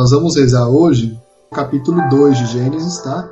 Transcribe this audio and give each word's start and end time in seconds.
Nós 0.00 0.12
vamos 0.12 0.34
rezar 0.34 0.66
hoje 0.66 1.20
capítulo 1.52 2.00
2 2.08 2.38
de 2.38 2.46
Gênesis, 2.46 3.02
tá? 3.02 3.30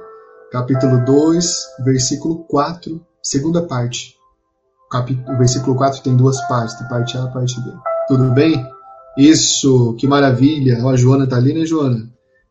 Capítulo 0.53 1.03
2, 1.03 1.67
versículo 1.83 2.45
4, 2.45 3.01
segunda 3.23 3.63
parte. 3.63 4.15
O, 4.93 5.33
o 5.33 5.39
versículo 5.39 5.75
4 5.75 6.03
tem 6.03 6.15
duas 6.15 6.39
partes, 6.47 6.75
tem 6.75 6.87
parte 6.87 7.17
A 7.17 7.23
e 7.23 7.33
parte 7.33 7.59
B. 7.63 7.73
Tudo 8.07 8.31
bem? 8.33 8.63
Isso, 9.17 9.95
que 9.95 10.07
maravilha. 10.07 10.79
Ó, 10.85 10.91
a 10.91 10.97
Joana 10.97 11.27
tá 11.27 11.37
ali, 11.37 11.55
né, 11.55 11.65
Joana? 11.65 12.07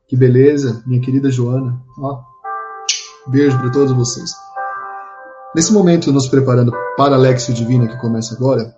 Que 0.07 0.17
beleza, 0.17 0.81
minha 0.87 0.99
querida 0.99 1.29
Joana. 1.29 1.79
Ó, 1.99 2.19
beijo 3.27 3.55
para 3.59 3.69
todos 3.69 3.91
vocês. 3.91 4.31
Nesse 5.55 5.71
momento, 5.71 6.11
nos 6.11 6.27
preparando 6.27 6.73
para 6.97 7.13
a 7.13 7.19
Lexio 7.19 7.53
Divina 7.53 7.87
que 7.87 8.01
começa 8.01 8.33
agora, 8.33 8.73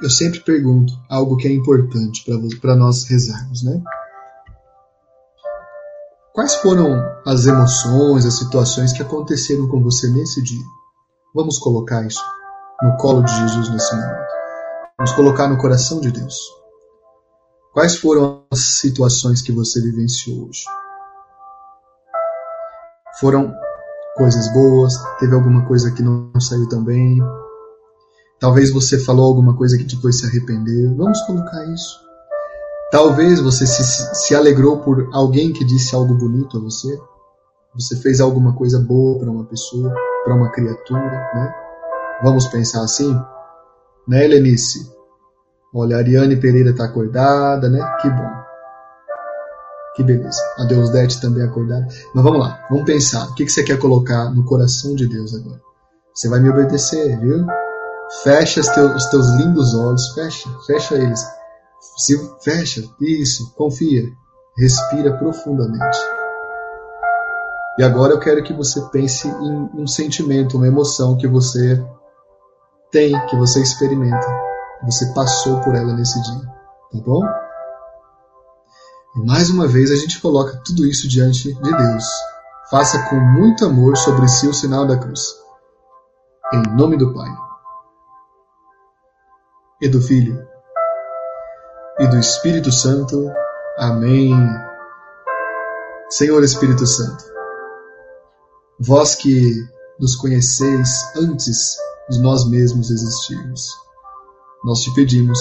eu 0.00 0.10
sempre 0.10 0.38
pergunto 0.38 0.92
algo 1.10 1.36
que 1.36 1.48
é 1.48 1.52
importante 1.52 2.24
para 2.60 2.76
nós 2.76 3.02
rezarmos, 3.02 3.64
né? 3.64 3.82
Quais 6.34 6.56
foram 6.56 7.00
as 7.24 7.46
emoções, 7.46 8.26
as 8.26 8.34
situações 8.34 8.92
que 8.92 9.00
aconteceram 9.00 9.68
com 9.68 9.80
você 9.80 10.10
nesse 10.10 10.42
dia? 10.42 10.64
Vamos 11.32 11.58
colocar 11.58 12.04
isso 12.04 12.20
no 12.82 12.96
colo 12.96 13.22
de 13.22 13.32
Jesus 13.32 13.68
nesse 13.68 13.94
momento. 13.94 14.32
Vamos 14.98 15.12
colocar 15.12 15.46
no 15.46 15.56
coração 15.56 16.00
de 16.00 16.10
Deus. 16.10 16.34
Quais 17.72 17.94
foram 17.94 18.44
as 18.50 18.58
situações 18.80 19.42
que 19.42 19.52
você 19.52 19.80
vivenciou 19.80 20.48
hoje? 20.48 20.64
Foram 23.20 23.54
coisas 24.16 24.52
boas? 24.52 24.92
Teve 25.20 25.36
alguma 25.36 25.64
coisa 25.68 25.92
que 25.92 26.02
não 26.02 26.32
saiu 26.40 26.68
tão 26.68 26.82
bem? 26.82 27.20
Talvez 28.40 28.72
você 28.72 28.98
falou 28.98 29.26
alguma 29.26 29.56
coisa 29.56 29.78
que 29.78 29.84
depois 29.84 30.18
se 30.18 30.26
arrependeu. 30.26 30.96
Vamos 30.96 31.20
colocar 31.22 31.64
isso. 31.66 32.03
Talvez 32.94 33.40
você 33.40 33.66
se, 33.66 33.82
se 34.14 34.36
alegrou 34.36 34.78
por 34.78 35.08
alguém 35.12 35.52
que 35.52 35.64
disse 35.64 35.96
algo 35.96 36.14
bonito 36.14 36.58
a 36.58 36.60
você. 36.60 36.96
Você 37.74 37.96
fez 37.96 38.20
alguma 38.20 38.54
coisa 38.54 38.78
boa 38.78 39.18
para 39.18 39.28
uma 39.28 39.44
pessoa, 39.46 39.92
para 40.22 40.32
uma 40.32 40.48
criatura, 40.52 41.02
né? 41.34 41.52
Vamos 42.22 42.46
pensar 42.46 42.84
assim? 42.84 43.20
Né, 44.06 44.24
Helenice? 44.24 44.88
Olha, 45.74 45.96
a 45.96 45.98
Ariane 45.98 46.36
Pereira 46.36 46.70
está 46.70 46.84
acordada, 46.84 47.68
né? 47.68 47.84
Que 48.00 48.08
bom. 48.08 48.30
Que 49.96 50.04
beleza. 50.04 50.40
A 50.60 50.62
Deus 50.62 50.88
Dete 50.90 51.20
também 51.20 51.42
acordada. 51.42 51.88
Mas 52.14 52.22
vamos 52.22 52.38
lá, 52.38 52.64
vamos 52.70 52.84
pensar. 52.84 53.28
O 53.28 53.34
que 53.34 53.48
você 53.48 53.64
quer 53.64 53.80
colocar 53.80 54.30
no 54.30 54.44
coração 54.44 54.94
de 54.94 55.08
Deus 55.08 55.34
agora? 55.34 55.60
Você 56.14 56.28
vai 56.28 56.38
me 56.38 56.48
obedecer, 56.48 57.18
viu? 57.18 57.44
Fecha 58.22 58.60
os 58.60 58.68
teus, 58.68 58.94
os 58.94 59.06
teus 59.06 59.28
lindos 59.30 59.74
olhos, 59.74 60.14
fecha, 60.14 60.48
fecha 60.64 60.94
eles. 60.94 61.43
Se 61.96 62.18
fecha, 62.42 62.82
isso, 63.00 63.54
confia, 63.54 64.04
respira 64.56 65.16
profundamente. 65.16 65.98
E 67.78 67.82
agora 67.82 68.12
eu 68.12 68.20
quero 68.20 68.42
que 68.42 68.52
você 68.52 68.80
pense 68.90 69.28
em 69.28 69.70
um 69.74 69.86
sentimento, 69.86 70.56
uma 70.56 70.66
emoção 70.66 71.16
que 71.16 71.26
você 71.26 71.84
tem, 72.90 73.12
que 73.26 73.36
você 73.36 73.60
experimenta, 73.60 74.26
que 74.80 74.86
você 74.86 75.12
passou 75.12 75.60
por 75.60 75.74
ela 75.74 75.92
nesse 75.92 76.20
dia, 76.22 76.46
tá 76.92 76.98
bom? 77.04 77.22
E 79.16 79.26
mais 79.26 79.50
uma 79.50 79.66
vez 79.66 79.90
a 79.90 79.96
gente 79.96 80.20
coloca 80.20 80.60
tudo 80.64 80.86
isso 80.86 81.08
diante 81.08 81.52
de 81.52 81.76
Deus. 81.76 82.04
Faça 82.70 83.08
com 83.08 83.16
muito 83.16 83.64
amor 83.64 83.96
sobre 83.96 84.28
si 84.28 84.48
o 84.48 84.54
sinal 84.54 84.86
da 84.86 84.96
cruz. 84.96 85.20
Em 86.52 86.62
nome 86.76 86.96
do 86.96 87.12
Pai 87.12 87.30
e 89.80 89.88
do 89.88 90.00
Filho 90.00 90.53
e 91.98 92.06
do 92.08 92.18
Espírito 92.18 92.72
Santo. 92.72 93.30
Amém. 93.78 94.34
Senhor 96.10 96.42
Espírito 96.42 96.86
Santo, 96.86 97.24
vós 98.78 99.14
que 99.14 99.52
nos 99.98 100.16
conheceis 100.16 100.90
antes 101.16 101.76
de 102.10 102.20
nós 102.20 102.48
mesmos 102.48 102.90
existirmos, 102.90 103.68
nós 104.64 104.80
te 104.80 104.92
pedimos, 104.94 105.38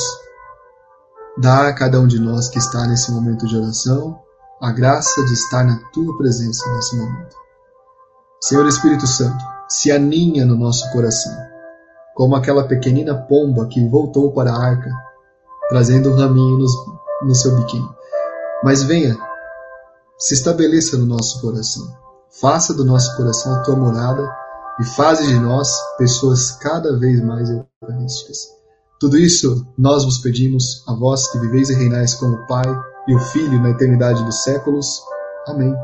dá 1.38 1.68
a 1.68 1.74
cada 1.74 2.00
um 2.00 2.08
de 2.08 2.20
nós 2.20 2.50
que 2.50 2.60
está 2.60 2.86
nesse 2.88 3.12
momento 3.12 3.48
de 3.48 3.58
oração 3.58 4.20
a 4.62 4.72
graça 4.72 5.26
de 5.26 5.34
estar 5.34 5.64
na 5.64 5.78
tua 5.92 6.18
presença 6.18 6.72
nesse 6.74 6.96
momento. 6.96 7.36
Senhor 8.42 8.66
Espírito 8.68 9.08
Santo, 9.08 9.44
se 9.68 9.92
aninha 9.92 10.46
no 10.46 10.56
nosso 10.56 10.90
coração, 10.92 11.36
como 12.16 12.36
aquela 12.36 12.68
pequenina 12.68 13.16
pomba 13.16 13.68
que 13.68 13.86
voltou 13.88 14.32
para 14.32 14.52
a 14.52 14.66
arca 14.66 14.90
trazendo 15.74 16.12
um 16.12 16.16
raminho 16.16 16.60
no, 16.60 16.68
no 17.24 17.34
seu 17.34 17.56
biquinho. 17.56 17.90
Mas 18.64 18.84
venha, 18.84 19.18
se 20.20 20.36
estabeleça 20.36 21.00
no 21.00 21.06
nosso 21.08 21.42
coração. 21.42 21.84
Faça 22.40 22.76
do 22.76 22.86
nosso 22.86 23.18
coração 23.18 23.56
a 23.56 23.64
tua 23.64 23.76
morada 23.76 24.32
e 24.80 24.84
faze 24.84 25.26
de 25.26 25.40
nós 25.40 25.76
pessoas 25.98 26.52
cada 26.52 26.96
vez 27.00 27.24
mais 27.24 27.50
eucarísticas. 27.50 28.50
Tudo 29.00 29.18
isso 29.18 29.66
nós 29.76 30.06
vos 30.06 30.20
pedimos, 30.20 30.84
a 30.88 30.94
vós 30.94 31.28
que 31.32 31.40
viveis 31.40 31.72
e 31.72 31.74
reinais 31.74 32.14
como 32.14 32.36
o 32.36 32.46
Pai 32.46 32.68
e 33.08 33.16
o 33.16 33.20
Filho 33.20 33.60
na 33.60 33.72
eternidade 33.72 34.24
dos 34.24 34.44
séculos. 34.44 35.02
Amém. 35.48 35.76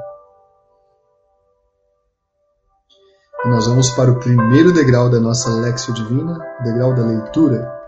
E 3.44 3.49
nós 3.49 3.66
vamos 3.66 3.89
para 3.89 4.11
o 4.11 4.19
primeiro 4.19 4.72
degrau 4.72 5.09
da 5.09 5.19
nossa 5.19 5.49
Lexio 5.49 5.95
Divina, 5.95 6.38
o 6.59 6.63
degrau 6.63 6.94
da 6.94 7.03
leitura. 7.03 7.78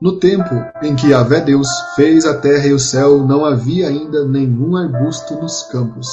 No 0.00 0.20
tempo 0.20 0.54
em 0.80 0.94
que 0.94 1.08
Yahvé 1.08 1.40
Deus 1.40 1.66
fez 1.96 2.24
a 2.24 2.38
terra 2.38 2.68
e 2.68 2.72
o 2.72 2.78
céu, 2.78 3.26
não 3.26 3.44
havia 3.44 3.88
ainda 3.88 4.24
nenhum 4.24 4.76
arbusto 4.76 5.34
nos 5.34 5.64
campos 5.64 6.06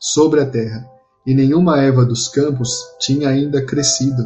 sobre 0.00 0.40
a 0.40 0.46
terra, 0.46 0.84
e 1.24 1.32
nenhuma 1.32 1.80
erva 1.80 2.04
dos 2.04 2.26
campos 2.26 2.70
tinha 2.98 3.28
ainda 3.28 3.64
crescido, 3.64 4.24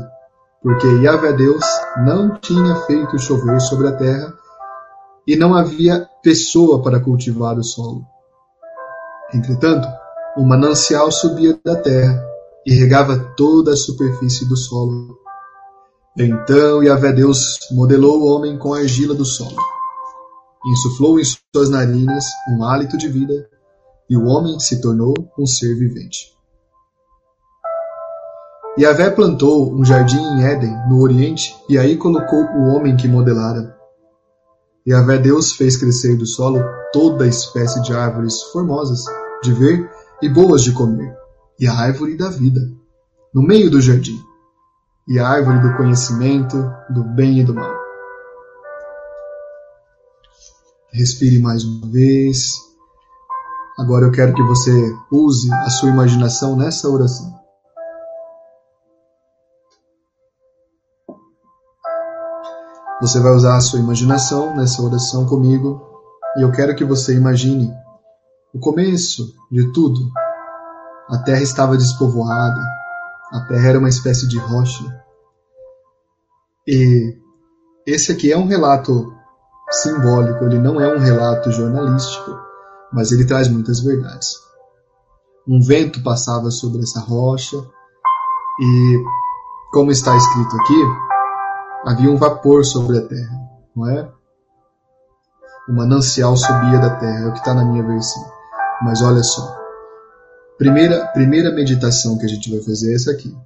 porque 0.62 0.86
Yahvé 0.86 1.34
Deus 1.34 1.64
não 2.06 2.38
tinha 2.38 2.74
feito 2.86 3.18
chover 3.18 3.60
sobre 3.60 3.88
a 3.88 3.92
terra, 3.92 4.32
e 5.26 5.36
não 5.36 5.54
havia 5.54 6.08
pessoa 6.22 6.82
para 6.82 6.98
cultivar 6.98 7.58
o 7.58 7.62
solo. 7.62 8.06
Entretanto, 9.34 9.86
um 10.36 10.44
manancial 10.44 11.12
subia 11.12 11.58
da 11.62 11.76
terra 11.76 12.24
e 12.66 12.72
regava 12.72 13.18
toda 13.36 13.72
a 13.72 13.76
superfície 13.76 14.48
do 14.48 14.56
solo. 14.56 15.21
Então 16.16 16.82
Yahvé 16.82 17.10
Deus 17.10 17.58
modelou 17.70 18.20
o 18.20 18.26
homem 18.26 18.58
com 18.58 18.74
a 18.74 18.80
argila 18.80 19.14
do 19.14 19.24
solo. 19.24 19.56
Insuflou 20.66 21.18
em 21.18 21.24
suas 21.24 21.70
narinas 21.70 22.24
um 22.50 22.62
hálito 22.62 22.98
de 22.98 23.08
vida, 23.08 23.48
e 24.10 24.16
o 24.16 24.26
homem 24.26 24.60
se 24.60 24.80
tornou 24.82 25.14
um 25.38 25.46
ser 25.46 25.74
vivente. 25.74 26.30
Yahvé 28.78 29.10
plantou 29.10 29.72
um 29.72 29.82
jardim 29.84 30.20
em 30.20 30.44
Éden, 30.44 30.76
no 30.88 31.00
Oriente, 31.00 31.56
e 31.66 31.78
aí 31.78 31.96
colocou 31.96 32.44
o 32.44 32.74
homem 32.74 32.94
que 32.94 33.08
modelara. 33.08 33.74
Yahvé 34.86 35.16
Deus 35.16 35.52
fez 35.52 35.78
crescer 35.78 36.16
do 36.16 36.26
solo 36.26 36.60
toda 36.92 37.26
espécie 37.26 37.80
de 37.82 37.94
árvores 37.94 38.42
formosas 38.52 39.02
de 39.42 39.52
ver 39.52 39.90
e 40.20 40.28
boas 40.28 40.62
de 40.62 40.72
comer, 40.72 41.16
e 41.58 41.66
a 41.66 41.72
árvore 41.72 42.18
da 42.18 42.28
vida, 42.28 42.60
no 43.34 43.42
meio 43.42 43.70
do 43.70 43.80
jardim 43.80 44.20
e 45.06 45.18
a 45.18 45.28
árvore 45.28 45.60
do 45.60 45.76
conhecimento 45.76 46.56
do 46.90 47.02
bem 47.02 47.40
e 47.40 47.44
do 47.44 47.54
mal. 47.54 47.74
Respire 50.92 51.40
mais 51.40 51.64
uma 51.64 51.86
vez. 51.88 52.60
Agora 53.78 54.06
eu 54.06 54.12
quero 54.12 54.34
que 54.34 54.42
você 54.42 54.70
use 55.10 55.52
a 55.52 55.70
sua 55.70 55.88
imaginação 55.88 56.54
nessa 56.56 56.88
oração. 56.88 57.32
Você 63.00 63.18
vai 63.18 63.32
usar 63.32 63.56
a 63.56 63.60
sua 63.60 63.80
imaginação 63.80 64.54
nessa 64.54 64.80
oração 64.80 65.26
comigo 65.26 65.82
e 66.36 66.42
eu 66.42 66.52
quero 66.52 66.76
que 66.76 66.84
você 66.84 67.16
imagine 67.16 67.72
o 68.54 68.60
começo 68.60 69.34
de 69.50 69.72
tudo, 69.72 70.12
A 71.08 71.18
terra 71.18 71.42
estava 71.42 71.76
despovoada, 71.76 72.60
a 73.32 73.40
terra 73.40 73.70
era 73.70 73.78
uma 73.78 73.88
espécie 73.88 74.28
de 74.28 74.38
rocha. 74.38 74.84
E 76.68 77.16
esse 77.86 78.12
aqui 78.12 78.30
é 78.30 78.36
um 78.36 78.46
relato 78.46 79.12
simbólico, 79.70 80.44
ele 80.44 80.58
não 80.58 80.80
é 80.80 80.94
um 80.94 80.98
relato 80.98 81.50
jornalístico, 81.50 82.38
mas 82.92 83.10
ele 83.10 83.24
traz 83.24 83.48
muitas 83.48 83.80
verdades. 83.80 84.34
Um 85.48 85.60
vento 85.60 86.02
passava 86.02 86.50
sobre 86.50 86.82
essa 86.82 87.00
rocha 87.00 87.56
e, 88.60 89.04
como 89.72 89.90
está 89.90 90.14
escrito 90.14 90.54
aqui, 90.56 90.84
havia 91.86 92.10
um 92.10 92.18
vapor 92.18 92.64
sobre 92.64 92.98
a 92.98 93.08
terra, 93.08 93.40
não 93.74 93.88
é? 93.88 94.12
O 95.68 95.72
manancial 95.72 96.36
subia 96.36 96.78
da 96.78 96.96
terra, 96.96 97.20
é 97.20 97.28
o 97.28 97.32
que 97.32 97.38
está 97.38 97.54
na 97.54 97.64
minha 97.64 97.82
versão. 97.82 98.22
Mas 98.82 99.00
olha 99.00 99.22
só, 99.22 99.61
primeira, 100.62 101.06
primeira 101.08 101.50
meditação 101.50 102.16
que 102.16 102.24
a 102.24 102.28
gente 102.28 102.48
vai 102.48 102.60
fazer 102.60 102.92
é 102.92 102.94
essa 102.94 103.10
aqui. 103.10 103.36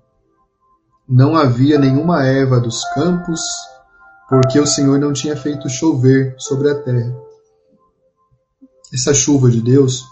Não 1.08 1.34
havia 1.34 1.78
nenhuma 1.78 2.22
erva 2.26 2.60
dos 2.60 2.84
campos, 2.92 3.40
porque 4.28 4.60
o 4.60 4.66
Senhor 4.66 4.98
não 4.98 5.14
tinha 5.14 5.34
feito 5.34 5.68
chover 5.68 6.34
sobre 6.36 6.70
a 6.70 6.74
terra. 6.74 7.16
Essa 8.92 9.14
chuva 9.14 9.50
de 9.50 9.62
Deus 9.62 10.04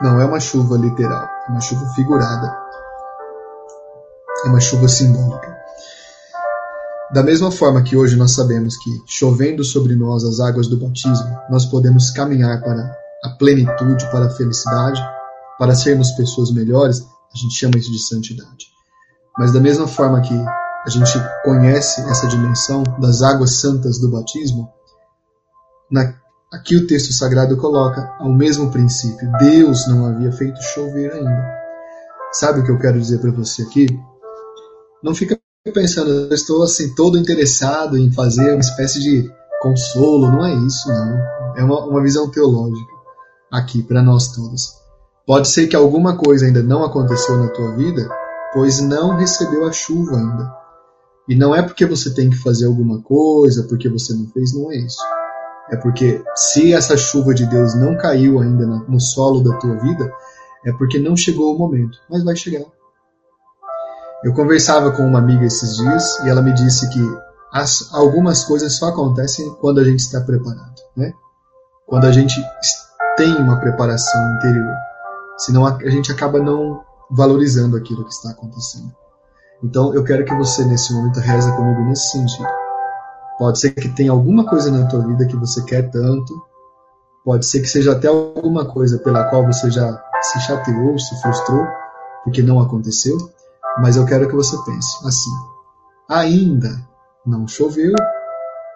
não 0.00 0.20
é 0.20 0.24
uma 0.24 0.38
chuva 0.38 0.76
literal, 0.76 1.28
é 1.48 1.50
uma 1.50 1.60
chuva 1.60 1.86
figurada. 1.94 2.56
É 4.44 4.48
uma 4.48 4.60
chuva 4.60 4.86
simbólica. 4.86 5.54
Da 7.12 7.22
mesma 7.22 7.50
forma 7.50 7.82
que 7.82 7.96
hoje 7.96 8.16
nós 8.16 8.32
sabemos 8.32 8.76
que, 8.76 9.02
chovendo 9.06 9.64
sobre 9.64 9.96
nós 9.96 10.24
as 10.24 10.38
águas 10.38 10.68
do 10.68 10.76
batismo, 10.76 11.36
nós 11.50 11.64
podemos 11.64 12.10
caminhar 12.10 12.60
para 12.60 12.96
a 13.24 13.30
plenitude, 13.30 14.08
para 14.10 14.26
a 14.26 14.30
felicidade, 14.30 15.00
para 15.58 15.74
sermos 15.74 16.12
pessoas 16.12 16.50
melhores, 16.50 17.00
a 17.00 17.38
gente 17.38 17.54
chama 17.54 17.76
isso 17.76 17.90
de 17.90 17.98
santidade. 17.98 18.66
Mas 19.38 19.52
da 19.52 19.60
mesma 19.60 19.88
forma 19.88 20.20
que 20.20 20.34
a 20.34 20.90
gente 20.90 21.12
conhece 21.44 22.00
essa 22.02 22.26
dimensão 22.28 22.82
das 23.00 23.22
águas 23.22 23.54
santas 23.54 23.98
do 23.98 24.10
batismo, 24.10 24.68
na, 25.90 26.14
aqui 26.52 26.76
o 26.76 26.86
texto 26.86 27.12
sagrado 27.12 27.56
coloca 27.56 28.14
ao 28.18 28.32
mesmo 28.32 28.70
princípio. 28.70 29.30
Deus 29.38 29.86
não 29.88 30.06
havia 30.06 30.30
feito 30.32 30.62
chover 30.62 31.12
ainda. 31.12 31.54
Sabe 32.32 32.60
o 32.60 32.64
que 32.64 32.70
eu 32.70 32.78
quero 32.78 33.00
dizer 33.00 33.18
para 33.18 33.30
você 33.30 33.62
aqui? 33.62 33.86
Não 35.02 35.14
fica 35.14 35.38
pensando, 35.72 36.10
eu 36.10 36.34
estou 36.34 36.62
assim 36.62 36.94
todo 36.94 37.18
interessado 37.18 37.96
em 37.96 38.12
fazer 38.12 38.52
uma 38.52 38.60
espécie 38.60 39.00
de 39.00 39.30
consolo, 39.60 40.30
não 40.30 40.44
é 40.44 40.54
isso, 40.54 40.88
não. 40.88 41.18
É 41.56 41.64
uma, 41.64 41.86
uma 41.86 42.02
visão 42.02 42.30
teológica 42.30 42.92
aqui 43.50 43.82
para 43.82 44.02
nós 44.02 44.28
todos. 44.28 44.83
Pode 45.26 45.48
ser 45.48 45.66
que 45.66 45.76
alguma 45.76 46.18
coisa 46.18 46.44
ainda 46.44 46.62
não 46.62 46.84
aconteceu 46.84 47.38
na 47.38 47.48
tua 47.48 47.74
vida, 47.76 48.08
pois 48.52 48.80
não 48.80 49.16
recebeu 49.16 49.66
a 49.66 49.72
chuva 49.72 50.16
ainda. 50.16 50.54
E 51.26 51.34
não 51.34 51.54
é 51.54 51.62
porque 51.62 51.86
você 51.86 52.12
tem 52.12 52.28
que 52.28 52.36
fazer 52.36 52.66
alguma 52.66 53.00
coisa, 53.00 53.62
porque 53.64 53.88
você 53.88 54.12
não 54.12 54.26
fez, 54.28 54.54
não 54.54 54.70
é 54.70 54.76
isso. 54.76 55.02
É 55.70 55.76
porque 55.76 56.22
se 56.36 56.74
essa 56.74 56.96
chuva 56.96 57.32
de 57.32 57.46
Deus 57.46 57.74
não 57.74 57.96
caiu 57.96 58.38
ainda 58.38 58.66
no 58.66 59.00
solo 59.00 59.42
da 59.42 59.56
tua 59.56 59.76
vida, 59.76 60.12
é 60.66 60.72
porque 60.72 60.98
não 60.98 61.16
chegou 61.16 61.54
o 61.54 61.58
momento, 61.58 61.98
mas 62.10 62.22
vai 62.22 62.36
chegar. 62.36 62.64
Eu 64.22 64.34
conversava 64.34 64.90
com 64.92 65.02
uma 65.02 65.18
amiga 65.18 65.46
esses 65.46 65.76
dias 65.76 66.18
e 66.20 66.28
ela 66.28 66.42
me 66.42 66.52
disse 66.52 66.88
que 66.90 67.00
as, 67.50 67.88
algumas 67.94 68.44
coisas 68.44 68.76
só 68.76 68.88
acontecem 68.88 69.54
quando 69.60 69.80
a 69.80 69.84
gente 69.84 70.00
está 70.00 70.20
preparado, 70.20 70.74
né? 70.94 71.12
Quando 71.86 72.06
a 72.06 72.12
gente 72.12 72.34
tem 73.16 73.34
uma 73.36 73.58
preparação 73.60 74.36
interior. 74.36 74.74
Senão 75.36 75.66
a, 75.66 75.76
a 75.76 75.90
gente 75.90 76.12
acaba 76.12 76.38
não 76.38 76.82
valorizando 77.10 77.76
aquilo 77.76 78.04
que 78.04 78.12
está 78.12 78.30
acontecendo. 78.30 78.92
Então 79.62 79.94
eu 79.94 80.04
quero 80.04 80.24
que 80.24 80.34
você 80.34 80.64
nesse 80.64 80.92
momento 80.92 81.20
reza 81.20 81.52
comigo 81.52 81.82
nesse 81.82 82.10
sentido. 82.10 82.48
Pode 83.38 83.58
ser 83.58 83.70
que 83.70 83.88
tenha 83.88 84.12
alguma 84.12 84.46
coisa 84.46 84.70
na 84.70 84.86
tua 84.86 85.06
vida 85.06 85.26
que 85.26 85.36
você 85.36 85.62
quer 85.64 85.90
tanto, 85.90 86.34
pode 87.24 87.46
ser 87.46 87.60
que 87.60 87.66
seja 87.66 87.92
até 87.92 88.06
alguma 88.06 88.66
coisa 88.66 88.98
pela 88.98 89.24
qual 89.24 89.44
você 89.44 89.70
já 89.70 90.02
se 90.22 90.40
chateou, 90.40 90.98
se 90.98 91.20
frustrou, 91.20 91.66
porque 92.22 92.42
não 92.42 92.60
aconteceu, 92.60 93.16
mas 93.80 93.96
eu 93.96 94.04
quero 94.06 94.28
que 94.28 94.34
você 94.34 94.56
pense 94.64 95.06
assim: 95.06 95.30
ainda 96.08 96.70
não 97.26 97.48
choveu, 97.48 97.94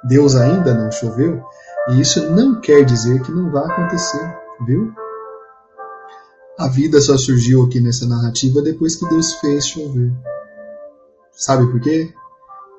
Deus 0.04 0.34
ainda 0.34 0.74
não 0.74 0.90
choveu, 0.90 1.42
e 1.90 2.00
isso 2.00 2.30
não 2.30 2.60
quer 2.60 2.84
dizer 2.84 3.22
que 3.22 3.30
não 3.30 3.50
vai 3.50 3.64
acontecer, 3.64 4.36
viu? 4.66 4.92
A 6.58 6.66
vida 6.66 7.00
só 7.00 7.16
surgiu 7.16 7.62
aqui 7.62 7.78
nessa 7.78 8.04
narrativa 8.04 8.60
depois 8.60 8.96
que 8.96 9.08
Deus 9.08 9.34
fez 9.34 9.64
chover. 9.64 10.12
Sabe 11.30 11.70
por 11.70 11.80
quê? 11.80 12.12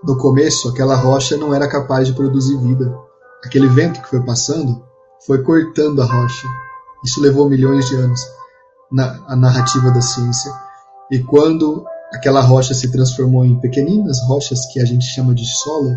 No 0.03 0.17
começo, 0.17 0.67
aquela 0.67 0.97
rocha 0.97 1.37
não 1.37 1.53
era 1.53 1.65
capaz 1.65 2.05
de 2.05 2.13
produzir 2.13 2.57
vida. 2.57 2.93
Aquele 3.41 3.67
vento 3.67 4.01
que 4.01 4.09
foi 4.09 4.19
passando 4.25 4.83
foi 5.25 5.41
cortando 5.43 6.01
a 6.01 6.05
rocha. 6.05 6.45
Isso 7.05 7.21
levou 7.21 7.47
milhões 7.47 7.87
de 7.87 7.95
anos 7.95 8.19
na 8.91 9.23
a 9.25 9.35
narrativa 9.37 9.89
da 9.91 10.01
ciência. 10.01 10.51
E 11.09 11.19
quando 11.19 11.85
aquela 12.13 12.41
rocha 12.41 12.73
se 12.73 12.91
transformou 12.91 13.45
em 13.45 13.61
pequeninas 13.61 14.19
rochas 14.27 14.59
que 14.73 14.81
a 14.81 14.85
gente 14.85 15.05
chama 15.05 15.33
de 15.33 15.45
solo, 15.45 15.95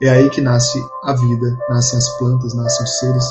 é 0.00 0.08
aí 0.08 0.30
que 0.30 0.40
nasce 0.40 0.82
a 1.04 1.12
vida, 1.12 1.58
nascem 1.68 1.98
as 1.98 2.08
plantas, 2.16 2.54
nascem 2.54 2.84
os 2.84 2.98
seres. 2.98 3.24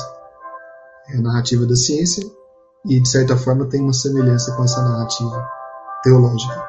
É 1.08 1.16
a 1.18 1.20
narrativa 1.20 1.66
da 1.66 1.74
ciência 1.74 2.37
e, 2.86 3.00
de 3.00 3.08
certa 3.08 3.36
forma, 3.36 3.66
tem 3.66 3.80
uma 3.80 3.92
semelhança 3.92 4.54
com 4.54 4.64
essa 4.64 4.82
narrativa 4.82 5.48
teológica. 6.02 6.68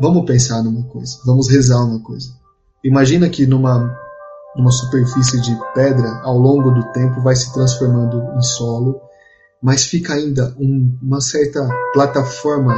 Vamos 0.00 0.24
pensar 0.24 0.62
numa 0.62 0.84
coisa, 0.88 1.18
vamos 1.24 1.48
rezar 1.48 1.84
uma 1.84 2.00
coisa. 2.00 2.28
Imagina 2.82 3.28
que 3.28 3.46
numa, 3.46 3.96
numa 4.56 4.70
superfície 4.70 5.40
de 5.40 5.56
pedra, 5.74 6.20
ao 6.22 6.36
longo 6.36 6.70
do 6.70 6.92
tempo, 6.92 7.20
vai 7.22 7.36
se 7.36 7.52
transformando 7.52 8.20
em 8.36 8.42
solo, 8.42 9.00
mas 9.62 9.84
fica 9.84 10.14
ainda 10.14 10.54
um, 10.58 10.98
uma 11.00 11.20
certa 11.20 11.68
plataforma 11.92 12.74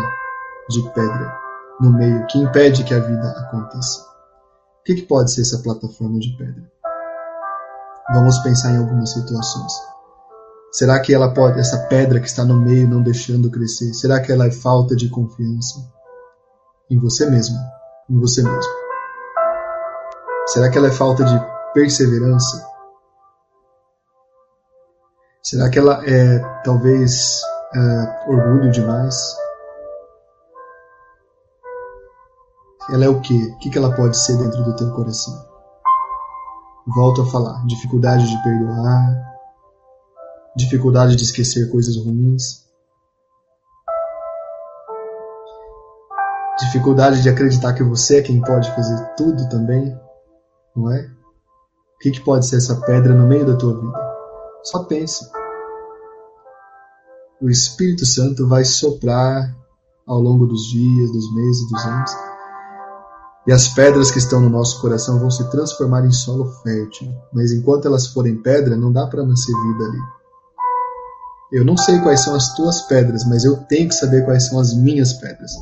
de 0.69 0.83
pedra 0.93 1.39
no 1.81 1.91
meio 1.91 2.27
que 2.27 2.39
impede 2.39 2.85
que 2.85 2.95
a 2.95 3.01
vida 3.01 3.31
aconteça. 3.31 4.01
O 4.01 4.85
que, 4.85 4.97
que 4.97 5.03
pode 5.03 5.33
ser 5.33 5.41
essa 5.41 5.59
plataforma 5.61 6.19
de 6.19 6.37
pedra? 6.37 6.71
Vamos 8.13 8.39
pensar 8.41 8.73
em 8.73 8.77
algumas 8.77 9.11
situações. 9.13 9.73
Será 10.75 11.01
que 11.01 11.15
ela 11.15 11.33
pode, 11.33 11.61
essa 11.61 11.87
pedra 11.87 12.19
que 12.19 12.27
está 12.27 12.45
no 12.45 12.57
meio 12.57 12.89
não 12.89 13.01
deixando 13.01 13.51
crescer, 13.51 13.95
será 13.95 14.21
que 14.21 14.33
ela 14.33 14.47
é 14.47 14.51
falta 14.51 14.97
de 14.97 15.09
confiança 15.09 15.79
em 16.91 16.99
você 16.99 17.31
mesmo, 17.31 17.57
em 18.11 18.19
você 18.19 18.43
mesmo? 18.43 18.73
Será 20.47 20.69
que 20.69 20.77
ela 20.77 20.89
é 20.89 20.91
falta 20.91 21.25
de 21.25 21.41
perseverança? 21.73 22.67
Será 25.43 25.71
que 25.71 25.79
ela 25.79 26.03
é 26.05 26.39
talvez 26.65 27.41
é, 27.75 28.31
orgulho 28.31 28.71
demais? 28.73 29.15
ela 32.91 33.05
é 33.05 33.09
o 33.09 33.21
quê? 33.21 33.35
O 33.35 33.59
que 33.59 33.77
ela 33.79 33.95
pode 33.95 34.17
ser 34.17 34.37
dentro 34.37 34.63
do 34.63 34.77
teu 34.77 34.91
coração? 34.93 35.35
Volto 36.95 37.23
a 37.23 37.27
falar: 37.27 37.65
dificuldade 37.67 38.29
de 38.29 38.43
perdoar, 38.43 39.34
dificuldade 40.57 41.17
de 41.17 41.25
esquecer 41.25 41.71
coisas 41.71 41.97
ruins, 41.97 42.65
dificuldade 46.59 47.23
de 47.23 47.29
acreditar 47.29 47.73
que 47.75 47.83
você 47.83 48.19
é 48.19 48.23
quem 48.23 48.41
pode 48.41 48.71
fazer 48.75 49.15
tudo 49.17 49.49
também, 49.49 49.99
não 50.75 50.91
é? 50.91 51.11
O 51.97 51.99
que, 52.01 52.11
que 52.11 52.21
pode 52.21 52.47
ser 52.47 52.57
essa 52.57 52.77
pedra 52.83 53.15
no 53.15 53.27
meio 53.27 53.47
da 53.47 53.57
tua 53.57 53.81
vida? 53.81 53.99
Só 54.63 54.85
pensa. 54.85 55.31
O 57.41 57.49
Espírito 57.49 58.07
Santo 58.07 58.47
vai 58.47 58.65
soprar 58.65 59.55
ao 60.07 60.21
longo 60.21 60.47
dos 60.47 60.69
dias, 60.69 61.11
dos 61.11 61.35
meses, 61.35 61.71
dos 61.71 61.85
anos 61.85 62.11
e 63.47 63.53
as 63.53 63.69
pedras 63.69 64.11
que 64.11 64.19
estão 64.19 64.41
no 64.41 64.49
nosso 64.49 64.81
coração 64.81 65.19
vão 65.19 65.31
se 65.31 65.45
transformar 65.51 66.07
em 66.07 66.11
solo 66.11 66.47
fértil. 66.63 67.15
Mas 67.33 67.53
enquanto 67.53 67.87
elas 67.87 68.07
forem 68.07 68.37
pedra, 68.37 68.75
não 68.75 68.91
dá 68.91 69.07
para 69.07 69.25
nascer 69.25 69.53
vida 69.53 69.85
ali. 69.85 69.99
Eu 71.55 71.65
não 71.65 71.77
sei 71.77 72.01
quais 72.01 72.25
são 72.25 72.35
as 72.35 72.53
tuas 72.57 72.83
pedras, 72.83 73.25
mas 73.25 73.45
eu 73.45 73.59
tenho 73.69 73.89
que 73.89 73.95
saber 73.95 74.25
quais 74.25 74.49
são 74.49 74.59
as 74.59 74.75
minhas 74.75 75.13
pedras. 75.13 75.53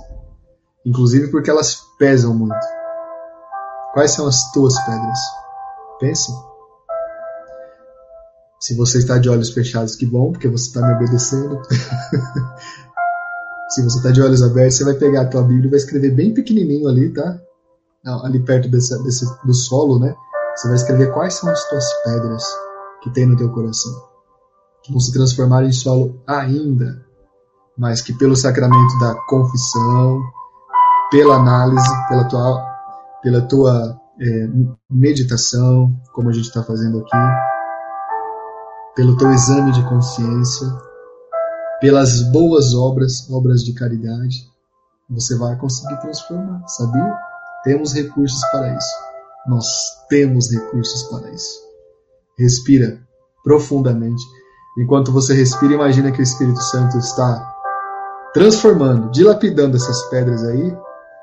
Inclusive 0.86 1.28
porque 1.28 1.50
elas 1.50 1.76
pesam 1.98 2.34
muito. 2.34 2.56
Quais 3.92 4.12
são 4.12 4.26
as 4.26 4.50
tuas 4.52 4.74
pedras? 4.86 5.18
Pense. 6.00 6.32
Se 8.58 8.74
você 8.74 8.98
está 8.98 9.18
de 9.18 9.28
olhos 9.28 9.50
fechados, 9.50 9.94
que 9.94 10.06
bom, 10.06 10.32
porque 10.32 10.48
você 10.48 10.68
está 10.68 10.80
me 10.80 10.94
obedecendo. 10.94 11.60
Se 13.68 13.82
você 13.82 13.98
está 13.98 14.10
de 14.10 14.22
olhos 14.22 14.42
abertos, 14.42 14.78
você 14.78 14.84
vai 14.84 14.94
pegar 14.94 15.22
a 15.22 15.28
tua 15.28 15.42
Bíblia 15.42 15.66
e 15.66 15.70
vai 15.70 15.78
escrever 15.78 16.14
bem 16.14 16.32
pequenininho 16.32 16.88
ali, 16.88 17.12
tá? 17.12 17.38
ali 18.22 18.40
perto 18.40 18.68
desse, 18.68 18.98
desse, 19.02 19.26
do 19.44 19.52
solo, 19.52 19.98
né? 19.98 20.14
Você 20.56 20.68
vai 20.68 20.76
escrever 20.76 21.12
quais 21.12 21.34
são 21.34 21.50
as 21.50 21.68
tuas 21.68 21.84
pedras 22.02 22.44
que 23.02 23.10
tem 23.10 23.26
no 23.26 23.36
teu 23.36 23.50
coração, 23.50 23.92
que 24.82 24.90
vão 24.90 25.00
se 25.00 25.12
transformar 25.12 25.64
em 25.64 25.72
solo 25.72 26.22
ainda 26.26 27.02
mas 27.76 28.00
que 28.00 28.12
pelo 28.12 28.36
sacramento 28.36 28.98
da 28.98 29.14
confissão, 29.26 30.22
pela 31.10 31.36
análise, 31.36 32.08
pela 32.08 32.24
tua, 32.28 32.66
pela 33.22 33.42
tua 33.42 34.00
é, 34.20 34.48
meditação, 34.90 35.92
como 36.12 36.28
a 36.28 36.32
gente 36.32 36.48
está 36.48 36.62
fazendo 36.62 36.98
aqui, 36.98 37.16
pelo 38.94 39.16
teu 39.16 39.32
exame 39.32 39.72
de 39.72 39.82
consciência, 39.88 40.66
pelas 41.80 42.22
boas 42.30 42.74
obras, 42.74 43.28
obras 43.30 43.64
de 43.64 43.72
caridade, 43.72 44.36
você 45.08 45.36
vai 45.36 45.56
conseguir 45.56 45.98
transformar, 46.00 46.66
sabia? 46.68 47.18
Temos 47.64 47.92
recursos 47.94 48.40
para 48.50 48.74
isso. 48.74 48.94
Nós 49.46 49.66
temos 50.08 50.50
recursos 50.50 51.02
para 51.04 51.30
isso. 51.30 51.60
Respira 52.38 53.00
profundamente. 53.42 54.22
Enquanto 54.76 55.12
você 55.12 55.34
respira, 55.34 55.74
imagina 55.74 56.10
que 56.10 56.20
o 56.20 56.22
Espírito 56.22 56.60
Santo 56.60 56.96
está 56.98 57.52
transformando, 58.32 59.10
dilapidando 59.10 59.76
essas 59.76 60.02
pedras 60.08 60.42
aí 60.44 60.74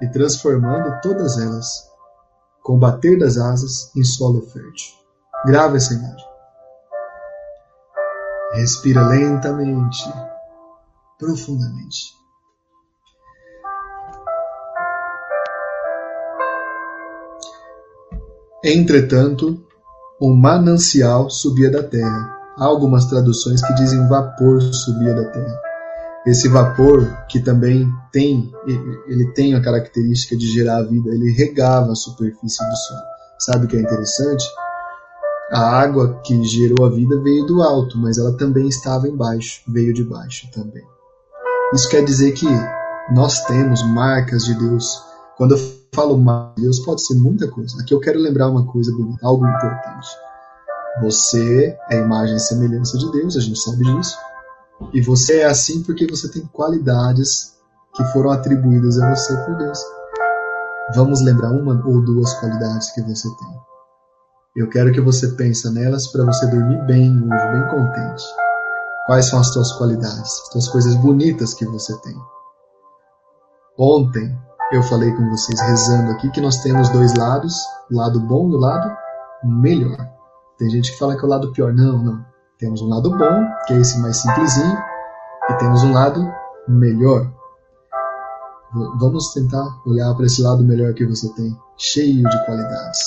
e 0.02 0.08
transformando 0.10 1.02
todas 1.02 1.40
elas 1.40 1.90
com 2.62 2.76
o 2.76 2.80
bater 2.80 3.18
das 3.18 3.38
asas 3.38 3.92
em 3.96 4.04
solo 4.04 4.42
fértil. 4.42 4.94
Grava 5.46 5.78
essa 5.78 5.94
imagem. 5.94 6.30
Respira 8.54 9.08
lentamente, 9.08 10.04
profundamente. 11.18 12.20
Entretanto, 18.64 19.66
um 20.22 20.36
manancial 20.36 21.30
subia 21.30 21.72
da 21.72 21.82
terra. 21.82 22.39
Há 22.60 22.66
algumas 22.66 23.06
traduções 23.06 23.66
que 23.66 23.74
dizem 23.76 24.06
vapor 24.10 24.62
subia 24.62 25.14
da 25.14 25.24
terra. 25.32 25.62
Esse 26.28 26.50
vapor, 26.50 27.08
que 27.30 27.40
também 27.40 27.90
tem, 28.12 28.52
ele 29.08 29.32
tem 29.32 29.56
a 29.56 29.62
característica 29.62 30.36
de 30.36 30.46
gerar 30.46 30.80
a 30.80 30.84
vida, 30.84 31.10
ele 31.10 31.32
regava 31.32 31.94
a 31.94 31.96
superfície 31.96 32.62
do 32.70 32.76
solo. 32.76 33.02
Sabe 33.40 33.66
o 33.66 33.68
que 33.70 33.78
é 33.78 33.80
interessante? 33.80 34.46
A 35.54 35.80
água 35.80 36.20
que 36.26 36.44
gerou 36.44 36.86
a 36.86 36.90
vida 36.90 37.18
veio 37.22 37.46
do 37.46 37.64
alto, 37.64 37.98
mas 37.98 38.18
ela 38.18 38.36
também 38.36 38.68
estava 38.68 39.08
embaixo, 39.08 39.62
veio 39.66 39.94
de 39.94 40.04
baixo 40.04 40.52
também. 40.52 40.84
Isso 41.74 41.88
quer 41.90 42.04
dizer 42.04 42.34
que 42.34 42.46
nós 43.14 43.46
temos 43.46 43.82
marcas 43.84 44.44
de 44.44 44.54
Deus. 44.54 45.02
Quando 45.38 45.56
eu 45.56 45.60
falo 45.96 46.18
marcas 46.18 46.56
de 46.58 46.64
Deus, 46.64 46.80
pode 46.82 47.06
ser 47.06 47.16
muita 47.16 47.48
coisa. 47.48 47.82
Aqui 47.82 47.94
eu 47.94 48.02
quero 48.02 48.20
lembrar 48.20 48.50
uma 48.50 48.66
coisa 48.66 48.92
bonita, 48.92 49.26
algo 49.26 49.48
importante. 49.48 50.10
Você 51.02 51.78
é 51.90 51.96
a 51.96 52.00
imagem 52.00 52.36
e 52.36 52.40
semelhança 52.40 52.98
de 52.98 53.12
Deus, 53.12 53.38
a 53.38 53.40
gente 53.40 53.60
sabe 53.60 53.84
disso. 53.84 54.18
E 54.94 55.02
você 55.02 55.40
é 55.40 55.46
assim 55.46 55.84
porque 55.84 56.08
você 56.08 56.30
tem 56.32 56.46
qualidades 56.48 57.58
que 57.96 58.04
foram 58.06 58.32
atribuídas 58.32 59.00
a 59.00 59.16
você 59.16 59.36
por 59.46 59.56
Deus. 59.58 59.80
Vamos 60.96 61.22
lembrar 61.22 61.52
uma 61.52 61.74
ou 61.86 62.02
duas 62.04 62.34
qualidades 62.36 62.92
que 62.92 63.02
você 63.02 63.28
tem. 63.28 63.60
Eu 64.56 64.68
quero 64.70 64.92
que 64.92 65.00
você 65.00 65.28
pense 65.30 65.72
nelas 65.72 66.08
para 66.08 66.26
você 66.26 66.48
dormir 66.48 66.84
bem 66.86 67.12
hoje, 67.12 67.52
bem 67.52 67.70
contente. 67.70 68.24
Quais 69.06 69.26
são 69.26 69.40
as 69.40 69.52
tuas 69.52 69.72
qualidades, 69.74 70.42
as 70.42 70.50
tuas 70.50 70.68
coisas 70.68 70.96
bonitas 70.96 71.54
que 71.54 71.66
você 71.66 71.96
tem? 72.02 72.16
Ontem 73.78 74.36
eu 74.72 74.84
falei 74.84 75.12
com 75.14 75.30
vocês 75.30 75.60
rezando 75.62 76.12
aqui 76.12 76.30
que 76.32 76.42
nós 76.42 76.58
temos 76.58 76.90
dois 76.90 77.14
lados, 77.16 77.56
o 77.92 77.96
lado 77.96 78.20
bom 78.20 78.50
e 78.50 78.60
lado 78.60 78.96
melhor. 79.44 80.19
Tem 80.60 80.70
gente 80.70 80.92
que 80.92 81.00
fala 81.00 81.16
que 81.16 81.24
é 81.24 81.26
o 81.26 81.30
lado 81.30 81.54
pior. 81.54 81.74
Não, 81.74 81.98
não. 81.98 82.26
Temos 82.58 82.82
um 82.82 82.90
lado 82.90 83.10
bom, 83.10 83.46
que 83.66 83.74
é 83.74 83.78
esse 83.78 83.98
mais 84.00 84.18
simplesinho, 84.18 84.78
e 85.50 85.54
temos 85.54 85.82
um 85.84 85.94
lado 85.94 86.30
melhor. 86.68 87.32
Vamos 89.00 89.34
tentar 89.34 89.66
olhar 89.88 90.14
para 90.14 90.26
esse 90.26 90.42
lado 90.42 90.62
melhor 90.62 90.94
que 90.94 91.06
você 91.06 91.34
tem, 91.34 91.58
cheio 91.78 92.30
de 92.30 92.46
qualidades, 92.46 93.00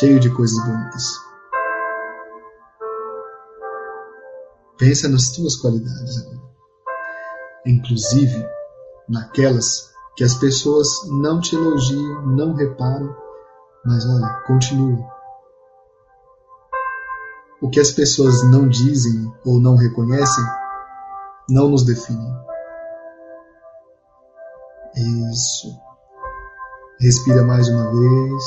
cheio 0.00 0.18
de 0.18 0.30
coisas 0.30 0.58
bonitas. 0.64 1.04
Pensa 4.78 5.08
nas 5.08 5.30
tuas 5.30 5.56
qualidades 5.56 6.22
agora. 6.22 6.42
Inclusive 7.66 8.48
naquelas 9.08 9.92
que 10.16 10.24
as 10.24 10.34
pessoas 10.34 10.88
não 11.10 11.40
te 11.40 11.54
elogiam, 11.54 12.26
não 12.26 12.54
reparam, 12.54 13.14
mas 13.84 14.04
olha, 14.06 14.42
continua. 14.46 15.15
O 17.60 17.70
que 17.70 17.80
as 17.80 17.90
pessoas 17.90 18.42
não 18.50 18.68
dizem 18.68 19.32
ou 19.44 19.58
não 19.58 19.76
reconhecem 19.76 20.44
não 21.48 21.68
nos 21.68 21.84
define. 21.84 22.36
Isso. 25.30 25.74
Respira 27.00 27.42
mais 27.42 27.68
uma 27.68 27.90
vez. 27.90 28.44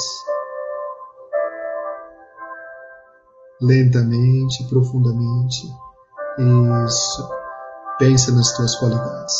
Lentamente, 3.62 4.64
profundamente. 4.70 5.68
Isso. 6.86 7.30
Pensa 7.98 8.32
nas 8.32 8.56
tuas 8.56 8.76
qualidades. 8.76 9.36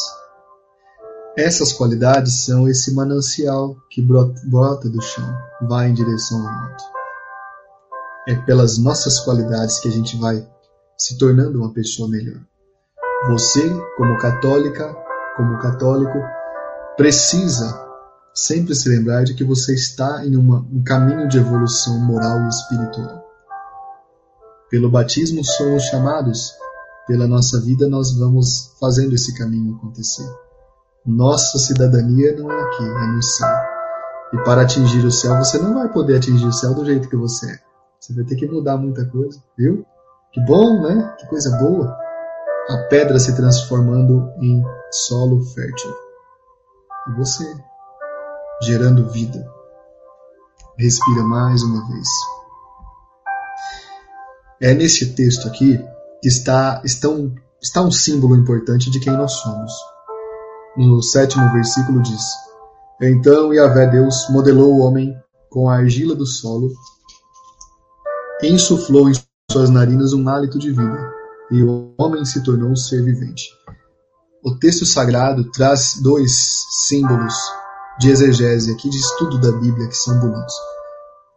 Essas 1.38 1.72
qualidades 1.72 2.44
são 2.44 2.68
esse 2.68 2.94
manancial 2.94 3.76
que 3.90 4.02
brota 4.02 4.90
do 4.90 5.02
chão, 5.02 5.38
vai 5.62 5.90
em 5.90 5.94
direção 5.94 6.42
ao 6.42 6.48
alto 6.48 6.99
é 8.28 8.36
pelas 8.36 8.78
nossas 8.78 9.20
qualidades 9.20 9.80
que 9.80 9.88
a 9.88 9.92
gente 9.92 10.18
vai 10.18 10.46
se 10.98 11.18
tornando 11.18 11.60
uma 11.60 11.74
pessoa 11.74 12.10
melhor. 12.10 12.42
Você, 13.28 13.70
como 13.98 14.18
católica, 14.18 14.96
como 15.36 15.58
católico, 15.60 16.20
precisa 16.98 17.88
sempre 18.34 18.76
se 18.76 18.88
lembrar 18.90 19.24
de 19.24 19.34
que 19.34 19.44
você 19.44 19.74
está 19.74 20.26
em 20.26 20.36
uma, 20.36 20.60
um 20.72 20.84
caminho 20.84 21.28
de 21.28 21.38
evolução 21.38 22.00
moral 22.00 22.42
e 22.46 22.50
espiritual. 22.50 23.26
Pelo 24.70 24.90
batismo 24.90 25.44
somos 25.44 25.84
chamados, 25.84 26.54
pela 27.08 27.28
nossa 27.28 27.60
vida 27.60 27.88
nós 27.88 28.12
vamos 28.18 28.76
fazendo 28.80 29.16
esse 29.16 29.34
caminho 29.36 29.76
acontecer. 29.76 30.30
Nossa 31.06 31.58
cidadania 31.58 32.36
não 32.36 32.52
é 32.52 32.62
aqui, 32.62 32.84
é 32.84 33.08
no 33.08 33.24
céu. 33.24 33.58
E 34.34 34.38
para 34.44 34.62
atingir 34.62 35.04
o 35.06 35.12
céu, 35.12 35.36
você 35.38 35.58
não 35.58 35.74
vai 35.74 35.92
poder 35.92 36.18
atingir 36.18 36.46
o 36.46 36.54
céu 36.54 36.74
do 36.74 36.86
jeito 36.86 37.10
que 37.10 37.16
você 37.16 37.50
é. 37.52 37.69
Você 38.00 38.14
vai 38.14 38.24
ter 38.24 38.36
que 38.38 38.48
mudar 38.48 38.78
muita 38.78 39.06
coisa, 39.06 39.44
viu? 39.58 39.86
Que 40.32 40.40
bom, 40.46 40.82
né? 40.82 41.16
Que 41.20 41.28
coisa 41.28 41.58
boa. 41.58 41.98
A 42.70 42.78
pedra 42.90 43.20
se 43.20 43.36
transformando 43.36 44.32
em 44.42 44.64
solo 44.90 45.44
fértil. 45.44 45.94
E 47.10 47.12
você, 47.14 47.44
gerando 48.64 49.10
vida. 49.10 49.46
Respira 50.78 51.24
mais 51.24 51.62
uma 51.62 51.86
vez. 51.90 52.08
É 54.62 54.74
neste 54.74 55.14
texto 55.14 55.48
aqui 55.48 55.78
que 56.22 56.30
está, 56.30 56.82
está, 56.86 57.10
um, 57.10 57.36
está 57.62 57.82
um 57.82 57.92
símbolo 57.92 58.36
importante 58.36 58.90
de 58.90 59.00
quem 59.02 59.12
nós 59.12 59.34
somos. 59.34 59.74
No 60.78 61.02
sétimo 61.02 61.52
versículo 61.52 62.02
diz: 62.02 62.24
Então 63.02 63.54
Yahvé 63.54 63.88
Deus 63.88 64.30
modelou 64.30 64.76
o 64.76 64.80
homem 64.80 65.14
com 65.50 65.70
a 65.70 65.76
argila 65.76 66.16
do 66.16 66.26
solo 66.26 66.70
insuflou 68.42 69.10
em 69.10 69.14
suas 69.52 69.70
narinas 69.70 70.14
um 70.14 70.28
hálito 70.30 70.58
de 70.58 70.72
vida, 70.72 71.14
e 71.52 71.64
o 71.64 71.94
homem 71.98 72.24
se 72.24 72.44
tornou 72.44 72.70
um 72.70 72.76
ser 72.76 73.04
vivente. 73.04 73.50
O 74.44 74.56
texto 74.58 74.86
sagrado 74.86 75.50
traz 75.52 76.00
dois 76.02 76.32
símbolos 76.88 77.34
de 78.00 78.10
exegese 78.10 78.72
aqui, 78.72 78.90
de 78.90 78.98
estudo 78.98 79.40
da 79.40 79.52
Bíblia, 79.52 79.88
que 79.88 79.98
são 79.98 80.20
bonitos. 80.20 80.54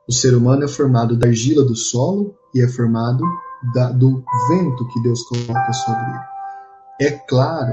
O 0.08 0.12
ser 0.12 0.34
humano 0.34 0.64
é 0.64 0.68
formado 0.68 1.16
da 1.16 1.26
argila 1.26 1.64
do 1.64 1.74
solo 1.74 2.36
e 2.54 2.62
é 2.62 2.68
formado 2.68 3.24
da, 3.74 3.90
do 3.90 4.22
vento 4.48 4.88
que 4.88 5.02
Deus 5.02 5.22
coloca 5.24 5.72
sobre 5.72 6.02
ele. 6.02 6.32
É 7.00 7.10
claro 7.28 7.72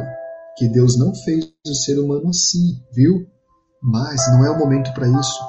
que 0.57 0.67
Deus 0.67 0.97
não 0.97 1.13
fez 1.13 1.51
o 1.67 1.73
ser 1.73 1.99
humano 1.99 2.29
assim, 2.29 2.81
viu? 2.93 3.27
Mas 3.81 4.19
não 4.31 4.45
é 4.45 4.49
o 4.49 4.57
momento 4.57 4.93
para 4.93 5.07
isso. 5.07 5.39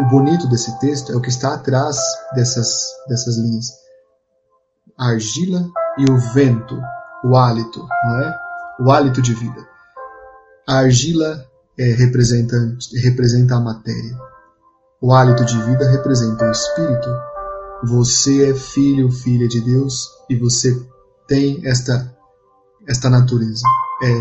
O 0.00 0.04
bonito 0.06 0.48
desse 0.48 0.76
texto 0.80 1.12
é 1.12 1.16
o 1.16 1.20
que 1.20 1.28
está 1.28 1.54
atrás 1.54 1.96
dessas, 2.34 2.84
dessas 3.08 3.36
linhas. 3.36 3.66
A 4.98 5.10
argila 5.10 5.64
e 5.98 6.10
o 6.10 6.18
vento, 6.18 6.76
o 7.24 7.36
hálito, 7.36 7.86
não 8.04 8.20
é? 8.20 8.38
O 8.80 8.90
hálito 8.90 9.22
de 9.22 9.32
vida. 9.32 9.64
A 10.66 10.78
argila 10.78 11.46
é, 11.78 11.84
representa, 11.92 12.56
representa 13.04 13.54
a 13.54 13.60
matéria. 13.60 14.18
O 15.00 15.12
hálito 15.12 15.44
de 15.44 15.62
vida 15.62 15.88
representa 15.88 16.44
o 16.46 16.50
espírito. 16.50 17.08
Você 17.84 18.50
é 18.50 18.54
filho, 18.54 19.12
filha 19.12 19.46
de 19.46 19.60
Deus 19.60 20.10
e 20.28 20.36
você 20.36 20.74
tem 21.28 21.64
esta, 21.64 22.12
esta 22.88 23.08
natureza. 23.08 23.62
É 24.02 24.20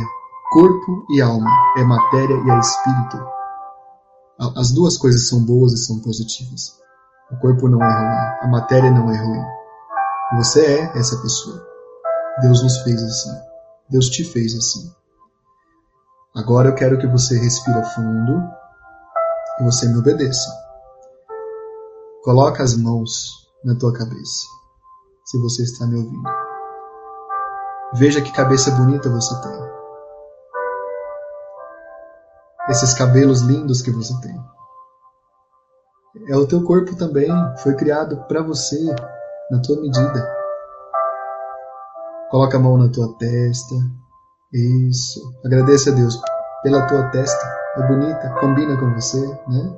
corpo 0.52 1.08
e 1.10 1.20
alma, 1.20 1.50
é 1.78 1.84
matéria 1.84 2.36
e 2.36 2.50
é 2.50 2.60
espírito. 2.60 3.33
As 4.40 4.72
duas 4.72 4.98
coisas 4.98 5.28
são 5.28 5.44
boas 5.46 5.74
e 5.74 5.78
são 5.78 6.00
positivas. 6.00 6.80
O 7.32 7.38
corpo 7.38 7.68
não 7.68 7.82
é 7.82 7.86
ruim, 7.86 8.40
a 8.42 8.48
matéria 8.48 8.92
não 8.92 9.12
é 9.12 9.18
ruim. 9.18 9.44
Você 10.38 10.66
é 10.66 10.98
essa 10.98 11.18
pessoa. 11.22 11.66
Deus 12.42 12.64
nos 12.64 12.78
fez 12.80 13.02
assim. 13.02 13.32
Deus 13.90 14.10
te 14.10 14.24
fez 14.24 14.56
assim. 14.56 14.92
Agora 16.36 16.70
eu 16.70 16.76
quero 16.76 16.98
que 16.98 17.06
você 17.06 17.38
respire 17.38 17.84
fundo 17.94 18.42
e 19.60 19.64
você 19.64 19.88
me 19.88 20.00
obedeça. 20.00 20.50
Coloca 22.24 22.64
as 22.64 22.76
mãos 22.76 23.48
na 23.64 23.76
tua 23.76 23.94
cabeça, 23.94 24.46
se 25.26 25.38
você 25.38 25.64
está 25.64 25.86
me 25.86 25.98
ouvindo. 25.98 26.30
Veja 27.94 28.22
que 28.22 28.32
cabeça 28.32 28.72
bonita 28.72 29.10
você 29.10 29.40
tem. 29.42 29.83
Esses 32.70 32.94
cabelos 32.94 33.42
lindos 33.42 33.82
que 33.82 33.92
você 33.92 34.14
tem. 34.22 34.40
É 36.28 36.38
o 36.38 36.48
teu 36.48 36.64
corpo 36.64 36.96
também, 36.96 37.30
foi 37.58 37.76
criado 37.76 38.24
para 38.28 38.42
você, 38.42 38.80
na 39.52 39.62
tua 39.62 39.82
medida. 39.82 40.34
Coloca 42.30 42.58
a 42.58 42.60
mão 42.60 42.78
na 42.78 42.90
tua 42.90 43.14
testa. 43.18 43.76
Isso. 44.54 45.20
Agradeça 45.44 45.92
a 45.92 45.94
Deus 45.94 46.20
pela 46.62 46.88
tua 46.88 47.10
testa. 47.10 47.46
É 47.76 47.88
bonita, 47.88 48.30
combina 48.40 48.78
com 48.78 48.94
você, 48.94 49.20
né? 49.48 49.78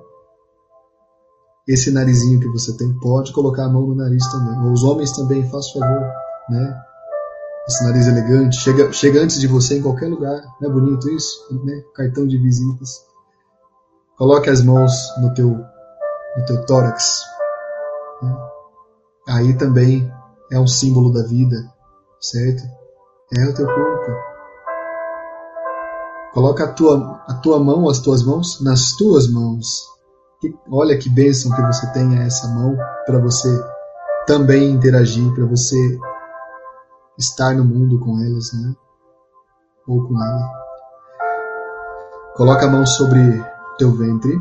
Esse 1.67 1.91
narizinho 1.91 2.39
que 2.39 2.49
você 2.49 2.77
tem, 2.77 2.93
pode 2.99 3.33
colocar 3.33 3.65
a 3.65 3.69
mão 3.69 3.87
no 3.87 3.95
nariz 3.95 4.27
também. 4.31 4.71
Os 4.71 4.83
homens 4.83 5.11
também, 5.13 5.49
faz 5.49 5.71
favor, 5.71 6.13
né? 6.49 6.81
Esse 7.67 7.83
nariz 7.83 8.07
elegante, 8.07 8.57
chega, 8.57 8.91
chega 8.93 9.21
antes 9.21 9.39
de 9.39 9.47
você 9.47 9.77
em 9.77 9.81
qualquer 9.81 10.07
lugar. 10.07 10.39
Não 10.61 10.69
é 10.69 10.71
bonito 10.71 11.09
isso? 11.09 11.47
Né? 11.63 11.83
Cartão 11.95 12.27
de 12.27 12.37
visitas. 12.37 13.03
Coloque 14.17 14.49
as 14.51 14.61
mãos 14.61 14.91
no 15.19 15.33
teu, 15.33 15.49
no 15.49 16.45
teu 16.45 16.63
tórax. 16.65 17.23
Né? 18.21 18.37
Aí 19.27 19.57
também 19.57 20.11
é 20.51 20.59
um 20.59 20.67
símbolo 20.67 21.11
da 21.11 21.23
vida, 21.23 21.55
certo? 22.21 22.63
É 23.35 23.45
o 23.45 23.53
teu 23.55 23.65
corpo. 23.65 24.11
Coloca 26.35 26.65
a 26.65 26.67
tua, 26.71 27.23
a 27.27 27.33
tua 27.35 27.59
mão, 27.59 27.89
as 27.89 27.99
tuas 27.99 28.21
mãos, 28.23 28.61
nas 28.61 28.91
tuas 28.91 29.27
mãos. 29.27 29.83
olha 30.69 30.97
que 30.99 31.09
bênção 31.09 31.55
que 31.55 31.61
você 31.63 31.87
tenha 31.93 32.21
essa 32.21 32.47
mão 32.49 32.77
para 33.07 33.17
você 33.17 33.49
também 34.27 34.69
interagir, 34.69 35.33
para 35.33 35.45
você 35.45 35.97
estar 37.17 37.55
no 37.55 37.63
mundo 37.63 37.99
com 37.99 38.19
elas, 38.19 38.51
né? 38.53 38.75
Ou 39.87 40.07
com 40.07 40.21
ela. 40.21 40.65
Coloca 42.35 42.65
a 42.65 42.69
mão 42.69 42.85
sobre 42.85 43.19
teu 43.77 43.91
ventre, 43.91 44.37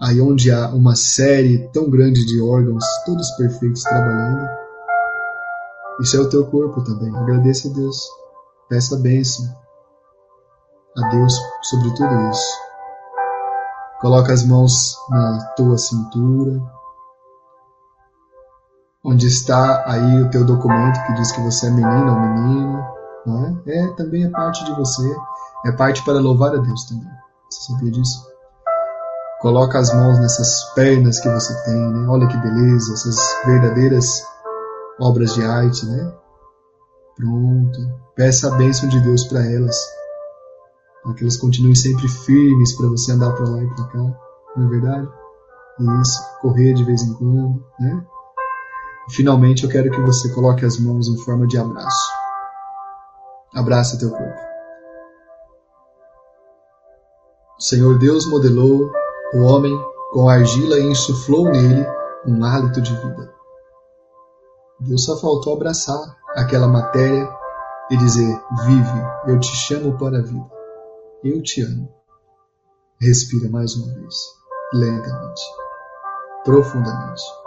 aí 0.00 0.20
onde 0.20 0.50
há 0.50 0.68
uma 0.68 0.94
série 0.94 1.68
tão 1.68 1.88
grande 1.88 2.24
de 2.26 2.40
órgãos, 2.40 2.84
todos 3.06 3.30
perfeitos 3.32 3.82
trabalhando. 3.82 4.48
Isso 6.00 6.16
é 6.16 6.20
o 6.20 6.28
teu 6.28 6.46
corpo 6.46 6.82
também. 6.82 7.14
Agradeça 7.14 7.68
a 7.68 7.72
Deus. 7.72 7.96
Peça 8.68 8.96
a 8.96 8.98
bênção 8.98 9.46
a 10.96 11.08
Deus 11.08 11.34
sobre 11.62 11.94
tudo 11.94 12.30
isso. 12.30 12.58
Coloca 14.00 14.32
as 14.32 14.44
mãos 14.44 14.96
na 15.10 15.44
tua 15.56 15.76
cintura, 15.76 16.60
onde 19.04 19.26
está 19.26 19.84
aí 19.86 20.22
o 20.22 20.30
teu 20.30 20.44
documento 20.44 21.04
que 21.06 21.14
diz 21.14 21.32
que 21.32 21.40
você 21.40 21.66
é 21.66 21.70
menina 21.70 22.12
ou 22.12 22.20
menino, 22.20 22.84
não 23.26 23.46
é? 23.66 23.78
É 23.78 23.88
também 23.94 24.24
é 24.24 24.30
parte 24.30 24.64
de 24.64 24.72
você, 24.72 25.16
é 25.64 25.72
parte 25.72 26.04
para 26.04 26.20
louvar 26.20 26.54
a 26.54 26.58
Deus 26.58 26.84
também. 26.84 27.08
Você 27.50 27.72
sabia 27.72 27.90
disso? 27.90 28.28
Coloca 29.40 29.78
as 29.78 29.92
mãos 29.94 30.18
nessas 30.18 30.64
pernas 30.74 31.18
que 31.18 31.28
você 31.30 31.54
tem, 31.64 31.74
né? 31.74 32.06
Olha 32.08 32.26
que 32.26 32.36
beleza, 32.36 32.92
essas 32.92 33.18
verdadeiras 33.46 34.22
obras 35.00 35.34
de 35.34 35.42
arte, 35.42 35.86
né? 35.86 36.12
Pronto. 37.16 37.78
Peça 38.14 38.48
a 38.48 38.56
bênção 38.56 38.88
de 38.88 39.00
Deus 39.00 39.24
para 39.24 39.44
elas, 39.44 39.76
para 41.02 41.14
que 41.14 41.22
elas 41.22 41.38
continuem 41.38 41.74
sempre 41.74 42.06
firmes 42.06 42.76
para 42.76 42.88
você 42.88 43.12
andar 43.12 43.32
para 43.32 43.48
lá 43.48 43.62
e 43.62 43.74
para 43.74 43.84
cá, 43.86 43.98
não 44.56 44.66
é 44.66 44.68
verdade? 44.68 45.08
Isso, 46.02 46.22
correr 46.42 46.74
de 46.74 46.84
vez 46.84 47.00
em 47.02 47.14
quando, 47.14 47.64
né? 47.78 48.04
Finalmente, 49.14 49.64
eu 49.64 49.70
quero 49.70 49.90
que 49.90 50.00
você 50.00 50.32
coloque 50.32 50.64
as 50.64 50.78
mãos 50.78 51.08
em 51.08 51.16
forma 51.18 51.46
de 51.46 51.58
abraço. 51.58 52.12
Abraça 53.54 53.98
teu 53.98 54.10
corpo. 54.10 54.50
O 57.58 57.62
Senhor 57.62 57.98
Deus 57.98 58.26
modelou 58.30 58.90
o 59.34 59.42
homem 59.42 59.76
com 60.12 60.28
argila 60.28 60.78
e 60.78 60.86
insuflou 60.86 61.50
nele 61.50 61.84
um 62.26 62.44
hálito 62.44 62.80
de 62.80 62.94
vida. 62.94 63.34
Deus 64.80 65.04
só 65.04 65.18
faltou 65.18 65.54
abraçar 65.54 66.16
aquela 66.36 66.68
matéria 66.68 67.28
e 67.90 67.96
dizer: 67.96 68.40
Vive, 68.64 69.02
eu 69.26 69.38
te 69.40 69.54
chamo 69.54 69.98
para 69.98 70.18
a 70.18 70.22
vida. 70.22 70.50
Eu 71.22 71.42
te 71.42 71.62
amo. 71.62 71.92
Respira 73.00 73.50
mais 73.50 73.74
uma 73.74 73.92
vez, 73.94 74.14
lentamente, 74.72 75.42
profundamente. 76.44 77.39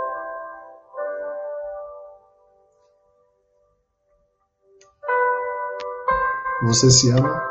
Você 6.65 6.89
se 6.89 7.11
ama? 7.11 7.41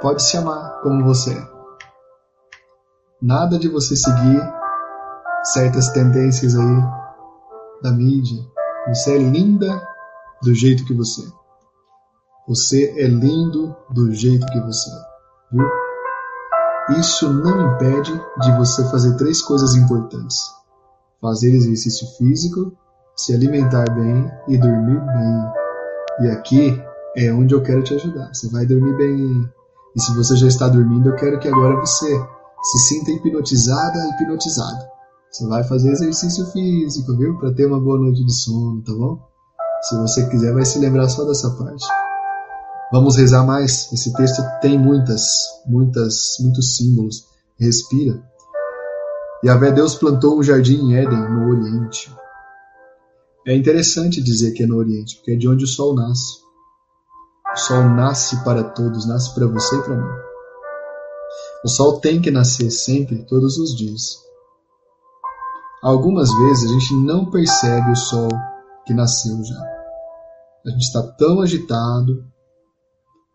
Pode 0.00 0.22
se 0.22 0.36
amar 0.36 0.80
como 0.82 1.04
você 1.04 1.32
é. 1.32 1.48
Nada 3.20 3.58
de 3.58 3.68
você 3.68 3.96
seguir 3.96 4.40
certas 5.42 5.88
tendências 5.88 6.54
aí 6.54 6.82
da 7.82 7.90
mídia. 7.90 8.40
Você 8.86 9.16
é 9.16 9.18
linda 9.18 9.84
do 10.42 10.54
jeito 10.54 10.84
que 10.84 10.94
você 10.94 11.22
é. 11.22 11.32
Você 12.46 12.94
é 13.00 13.08
lindo 13.08 13.74
do 13.90 14.12
jeito 14.12 14.46
que 14.46 14.60
você 14.60 14.88
é. 14.88 15.02
Viu? 15.50 15.66
Isso 17.00 17.32
não 17.32 17.74
impede 17.74 18.12
de 18.42 18.52
você 18.58 18.88
fazer 18.90 19.16
três 19.16 19.42
coisas 19.42 19.74
importantes: 19.74 20.38
fazer 21.20 21.52
exercício 21.52 22.06
físico, 22.16 22.72
se 23.16 23.34
alimentar 23.34 23.90
bem 23.90 24.30
e 24.46 24.56
dormir 24.56 25.00
bem. 25.00 25.52
E 26.20 26.30
aqui 26.30 26.86
é 27.16 27.32
onde 27.32 27.54
eu 27.54 27.62
quero 27.62 27.82
te 27.82 27.94
ajudar. 27.94 28.32
Você 28.32 28.48
vai 28.48 28.66
dormir 28.66 28.94
bem. 28.96 29.48
E 29.96 30.00
se 30.00 30.14
você 30.14 30.36
já 30.36 30.46
está 30.46 30.68
dormindo, 30.68 31.08
eu 31.08 31.16
quero 31.16 31.40
que 31.40 31.48
agora 31.48 31.80
você 31.80 32.06
se 32.62 32.78
sinta 32.88 33.10
hipnotizada, 33.10 33.98
hipnotizado. 34.10 34.84
Você 35.30 35.46
vai 35.46 35.64
fazer 35.64 35.90
exercício 35.92 36.46
físico, 36.52 37.16
viu? 37.16 37.38
Para 37.38 37.52
ter 37.54 37.66
uma 37.66 37.80
boa 37.80 37.98
noite 37.98 38.24
de 38.24 38.32
sono, 38.32 38.82
tá 38.82 38.92
bom? 38.92 39.18
Se 39.82 39.96
você 39.96 40.28
quiser, 40.28 40.52
vai 40.52 40.64
se 40.64 40.78
lembrar 40.78 41.08
só 41.08 41.24
dessa 41.24 41.50
parte. 41.50 41.84
Vamos 42.92 43.16
rezar 43.16 43.44
mais. 43.44 43.90
Esse 43.92 44.12
texto 44.12 44.42
tem 44.60 44.78
muitas, 44.78 45.22
muitas, 45.66 46.36
muitos 46.40 46.76
símbolos. 46.76 47.26
Respira. 47.58 48.22
E 49.42 49.48
a 49.48 49.56
Deus 49.56 49.94
plantou 49.94 50.38
um 50.38 50.42
jardim 50.42 50.76
em 50.76 50.96
Éden, 50.96 51.30
no 51.30 51.50
Oriente. 51.50 52.14
É 53.46 53.54
interessante 53.54 54.22
dizer 54.22 54.52
que 54.52 54.64
é 54.64 54.66
no 54.66 54.76
Oriente, 54.76 55.16
porque 55.16 55.32
é 55.32 55.36
de 55.36 55.48
onde 55.48 55.64
o 55.64 55.68
sol 55.68 55.94
nasce. 55.94 56.45
O 57.56 57.58
sol 57.58 57.84
nasce 57.84 58.44
para 58.44 58.62
todos, 58.62 59.06
nasce 59.06 59.34
para 59.34 59.46
você 59.46 59.76
e 59.76 59.82
para 59.82 59.96
mim. 59.96 60.14
O 61.64 61.68
sol 61.68 61.98
tem 62.00 62.20
que 62.20 62.30
nascer 62.30 62.70
sempre, 62.70 63.24
todos 63.24 63.56
os 63.56 63.74
dias. 63.74 64.22
Algumas 65.82 66.30
vezes 66.30 66.70
a 66.70 66.74
gente 66.74 66.94
não 66.96 67.30
percebe 67.30 67.90
o 67.90 67.96
sol 67.96 68.28
que 68.84 68.92
nasceu 68.92 69.42
já. 69.42 69.58
A 70.66 70.70
gente 70.70 70.82
está 70.82 71.02
tão 71.02 71.40
agitado, 71.40 72.26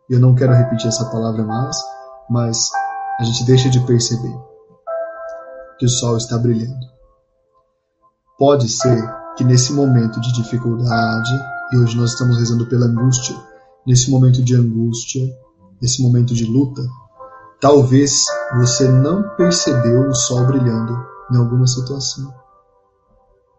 eu 0.08 0.20
não 0.20 0.36
quero 0.36 0.54
repetir 0.54 0.90
essa 0.90 1.06
palavra 1.06 1.44
mais, 1.44 1.76
mas 2.30 2.70
a 3.20 3.24
gente 3.24 3.44
deixa 3.44 3.72
de 3.72 3.80
perceber 3.88 4.38
que 5.80 5.86
o 5.88 5.90
sol 5.90 6.16
está 6.16 6.38
brilhando. 6.38 6.86
Pode 8.38 8.70
ser 8.70 9.02
que 9.36 9.44
nesse 9.44 9.74
momento 9.74 10.22
de 10.22 10.32
dificuldade, 10.34 11.32
e 11.74 11.78
hoje 11.78 11.98
nós 11.98 12.12
estamos 12.12 12.38
rezando 12.38 12.68
pela 12.68 12.86
angústia, 12.86 13.36
nesse 13.86 14.10
momento 14.10 14.44
de 14.44 14.56
angústia, 14.56 15.28
nesse 15.82 16.02
momento 16.02 16.34
de 16.34 16.46
luta, 16.46 16.82
talvez 17.60 18.26
você 18.58 18.88
não 18.88 19.24
percebeu 19.36 20.10
o 20.10 20.16
sol 20.16 20.46
brilhando 20.46 20.98
em 21.32 21.38
alguma 21.38 21.68
situação. 21.68 22.34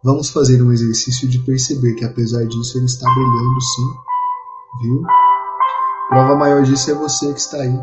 Vamos 0.05 0.31
fazer 0.31 0.63
um 0.63 0.73
exercício 0.73 1.29
de 1.29 1.39
perceber 1.41 1.95
que 1.95 2.05
apesar 2.05 2.45
disso 2.45 2.77
ele 2.79 2.87
está 2.87 3.09
brilhando 3.09 3.61
sim, 3.61 3.91
viu? 4.83 5.03
Prova 6.09 6.37
maior 6.37 6.63
disso 6.63 6.91
é 6.91 6.95
você 6.95 7.33
que 7.33 7.41
está 7.41 7.59
aí. 7.59 7.79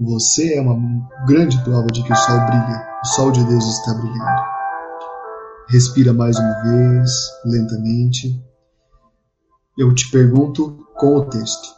Você 0.00 0.54
é 0.54 0.60
uma 0.62 0.78
grande 1.26 1.62
prova 1.62 1.86
de 1.88 2.02
que 2.02 2.12
o 2.12 2.16
sol 2.16 2.40
brilha, 2.46 2.88
o 3.02 3.06
sol 3.06 3.30
de 3.32 3.44
Deus 3.44 3.64
está 3.64 3.94
brilhando. 3.94 4.50
Respira 5.68 6.12
mais 6.12 6.38
uma 6.38 6.62
vez, 6.62 7.10
lentamente. 7.44 8.42
Eu 9.78 9.94
te 9.94 10.10
pergunto 10.10 10.84
com 10.96 11.16
o 11.16 11.28
texto: 11.30 11.68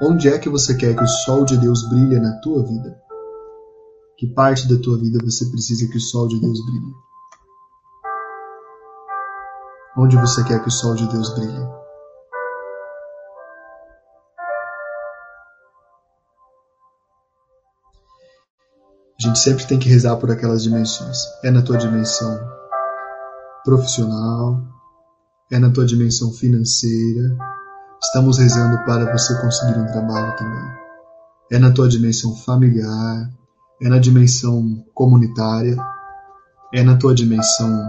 Onde 0.00 0.28
é 0.28 0.38
que 0.38 0.48
você 0.48 0.76
quer 0.76 0.94
que 0.94 1.02
o 1.02 1.08
sol 1.08 1.44
de 1.44 1.56
Deus 1.56 1.88
brilhe 1.88 2.18
na 2.20 2.40
tua 2.40 2.64
vida? 2.64 2.96
Que 4.16 4.26
parte 4.26 4.68
da 4.68 4.80
tua 4.80 4.96
vida 4.96 5.18
você 5.24 5.44
precisa 5.50 5.90
que 5.90 5.96
o 5.96 6.00
sol 6.00 6.28
de 6.28 6.40
Deus 6.40 6.64
brilhe? 6.64 6.94
Onde 9.96 10.16
você 10.16 10.44
quer 10.44 10.62
que 10.62 10.68
o 10.68 10.72
sol 10.72 10.94
de 10.94 11.08
Deus 11.08 11.34
brilhe? 11.34 11.78
A 19.18 19.26
gente 19.26 19.40
sempre 19.40 19.66
tem 19.66 19.78
que 19.80 19.88
rezar 19.88 20.16
por 20.16 20.30
aquelas 20.30 20.62
dimensões. 20.62 21.18
É 21.42 21.50
na 21.50 21.62
tua 21.62 21.76
dimensão 21.76 22.38
profissional, 23.64 24.77
é 25.50 25.58
na 25.58 25.70
tua 25.70 25.86
dimensão 25.86 26.30
financeira. 26.32 27.36
Estamos 28.02 28.38
rezando 28.38 28.84
para 28.84 29.10
você 29.12 29.40
conseguir 29.40 29.78
um 29.78 29.86
trabalho 29.86 30.36
também. 30.36 30.78
É 31.50 31.58
na 31.58 31.72
tua 31.72 31.88
dimensão 31.88 32.36
familiar, 32.36 33.30
é 33.82 33.88
na 33.88 33.98
dimensão 33.98 34.84
comunitária, 34.94 35.76
é 36.74 36.82
na 36.82 36.96
tua 36.96 37.14
dimensão 37.14 37.82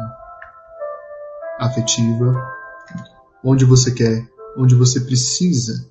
afetiva, 1.60 2.34
onde 3.43 3.65
você 3.65 3.91
quer, 3.91 4.26
onde 4.58 4.76
você 4.76 5.02
precisa 5.02 5.89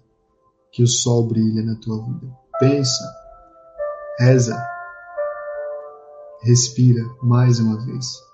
que 0.73 0.83
o 0.83 0.87
sol 0.87 1.29
brilhe 1.29 1.63
na 1.63 1.77
tua 1.77 2.03
vida. 2.03 2.27
Pensa, 2.59 3.05
reza, 4.19 4.67
respira 6.43 7.05
mais 7.23 7.61
uma 7.61 7.85
vez. 7.85 8.28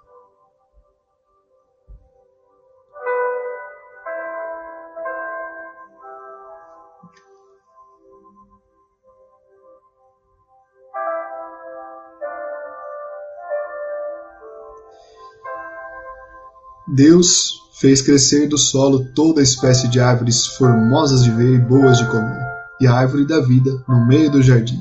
Deus 16.94 17.60
fez 17.80 18.00
crescer 18.00 18.46
do 18.46 18.56
solo 18.56 19.04
toda 19.16 19.42
espécie 19.42 19.88
de 19.88 19.98
árvores 19.98 20.46
formosas 20.46 21.24
de 21.24 21.30
ver 21.32 21.54
e 21.56 21.58
boas 21.58 21.98
de 21.98 22.08
comer, 22.08 22.40
e 22.80 22.86
a 22.86 22.94
árvore 22.94 23.26
da 23.26 23.40
vida 23.40 23.82
no 23.88 24.06
meio 24.06 24.30
do 24.30 24.40
jardim, 24.40 24.80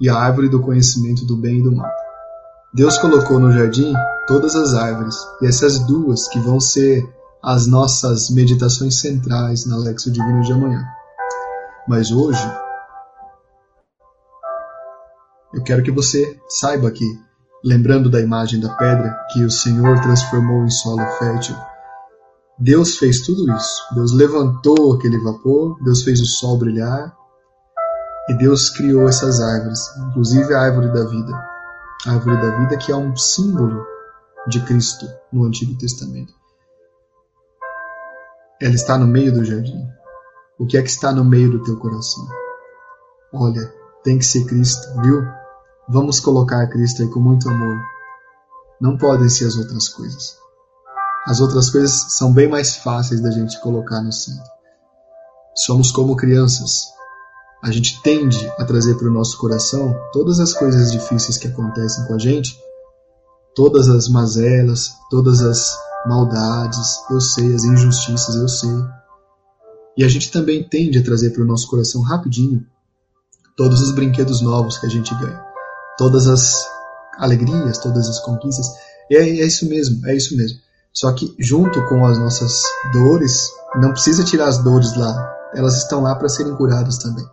e 0.00 0.08
a 0.08 0.14
árvore 0.16 0.48
do 0.48 0.62
conhecimento 0.62 1.26
do 1.26 1.36
bem 1.36 1.58
e 1.58 1.62
do 1.64 1.74
mal. 1.74 1.90
Deus 2.72 2.98
colocou 2.98 3.40
no 3.40 3.50
jardim 3.50 3.92
todas 4.28 4.54
as 4.54 4.74
árvores, 4.74 5.16
e 5.42 5.46
essas 5.46 5.80
duas 5.80 6.28
que 6.28 6.38
vão 6.38 6.60
ser 6.60 7.04
as 7.42 7.66
nossas 7.66 8.30
meditações 8.30 9.00
centrais 9.00 9.66
na 9.66 9.76
Lexo 9.76 10.08
Divino 10.08 10.42
de 10.42 10.52
amanhã. 10.52 10.84
Mas 11.88 12.12
hoje, 12.12 12.48
eu 15.52 15.64
quero 15.64 15.82
que 15.82 15.90
você 15.90 16.38
saiba 16.48 16.92
que 16.92 17.25
lembrando 17.66 18.08
da 18.08 18.20
imagem 18.20 18.60
da 18.60 18.72
pedra 18.76 19.26
que 19.32 19.42
o 19.42 19.50
Senhor 19.50 20.00
transformou 20.00 20.64
em 20.64 20.70
solo 20.70 21.04
fértil. 21.18 21.56
Deus 22.56 22.96
fez 22.96 23.22
tudo 23.22 23.52
isso. 23.56 23.82
Deus 23.92 24.12
levantou 24.12 24.94
aquele 24.94 25.18
vapor, 25.18 25.76
Deus 25.82 26.04
fez 26.04 26.20
o 26.20 26.26
sol 26.26 26.56
brilhar 26.58 27.12
e 28.28 28.34
Deus 28.34 28.70
criou 28.70 29.08
essas 29.08 29.40
árvores, 29.40 29.80
inclusive 30.08 30.54
a 30.54 30.60
árvore 30.60 30.92
da 30.92 31.04
vida. 31.04 31.32
A 32.06 32.12
árvore 32.12 32.40
da 32.40 32.56
vida 32.56 32.76
que 32.76 32.92
é 32.92 32.96
um 32.96 33.16
símbolo 33.16 33.84
de 34.46 34.60
Cristo 34.60 35.04
no 35.32 35.44
Antigo 35.44 35.76
Testamento. 35.76 36.32
Ela 38.62 38.74
está 38.74 38.96
no 38.96 39.08
meio 39.08 39.32
do 39.32 39.44
jardim. 39.44 39.84
O 40.56 40.66
que 40.66 40.78
é 40.78 40.82
que 40.82 40.88
está 40.88 41.10
no 41.10 41.24
meio 41.24 41.50
do 41.50 41.64
teu 41.64 41.76
coração? 41.76 42.26
Olha, 43.34 43.70
tem 44.04 44.18
que 44.18 44.24
ser 44.24 44.46
Cristo, 44.46 44.88
viu? 45.02 45.26
Vamos 45.88 46.18
colocar 46.18 46.66
Cristo 46.66 47.02
aí 47.02 47.08
com 47.08 47.20
muito 47.20 47.48
amor. 47.48 47.80
Não 48.80 48.98
podem 48.98 49.28
ser 49.28 49.46
as 49.46 49.56
outras 49.56 49.88
coisas. 49.88 50.36
As 51.24 51.40
outras 51.40 51.70
coisas 51.70 52.06
são 52.08 52.32
bem 52.32 52.48
mais 52.48 52.74
fáceis 52.74 53.20
da 53.20 53.30
gente 53.30 53.60
colocar 53.60 54.02
no 54.02 54.12
centro. 54.12 54.50
Somos 55.54 55.92
como 55.92 56.16
crianças. 56.16 56.86
A 57.62 57.70
gente 57.70 58.02
tende 58.02 58.52
a 58.58 58.64
trazer 58.64 58.96
para 58.96 59.06
o 59.06 59.12
nosso 59.12 59.38
coração 59.38 59.94
todas 60.12 60.40
as 60.40 60.52
coisas 60.54 60.90
difíceis 60.90 61.38
que 61.38 61.46
acontecem 61.46 62.04
com 62.06 62.14
a 62.14 62.18
gente, 62.18 62.58
todas 63.54 63.88
as 63.88 64.08
mazelas, 64.08 64.92
todas 65.08 65.40
as 65.40 65.78
maldades, 66.04 67.00
eu 67.08 67.20
sei, 67.20 67.54
as 67.54 67.62
injustiças, 67.62 68.34
eu 68.34 68.48
sei. 68.48 68.84
E 69.96 70.02
a 70.02 70.08
gente 70.08 70.32
também 70.32 70.68
tende 70.68 70.98
a 70.98 71.04
trazer 71.04 71.30
para 71.30 71.42
o 71.42 71.46
nosso 71.46 71.68
coração 71.68 72.02
rapidinho 72.02 72.66
todos 73.56 73.80
os 73.80 73.92
brinquedos 73.92 74.40
novos 74.40 74.78
que 74.78 74.86
a 74.86 74.90
gente 74.90 75.14
ganha 75.14 75.45
todas 75.96 76.26
as 76.28 76.66
alegrias, 77.18 77.78
todas 77.78 78.08
as 78.08 78.20
conquistas. 78.20 78.66
E 79.10 79.16
é, 79.16 79.20
é 79.20 79.46
isso 79.46 79.68
mesmo, 79.68 80.06
é 80.06 80.14
isso 80.14 80.36
mesmo. 80.36 80.58
Só 80.92 81.12
que 81.12 81.34
junto 81.38 81.84
com 81.86 82.06
as 82.06 82.18
nossas 82.18 82.62
dores, 82.92 83.50
não 83.76 83.92
precisa 83.92 84.24
tirar 84.24 84.48
as 84.48 84.58
dores 84.58 84.96
lá. 84.96 85.34
Elas 85.54 85.76
estão 85.76 86.02
lá 86.02 86.14
para 86.14 86.28
serem 86.28 86.54
curadas 86.56 86.98
também. 86.98 87.24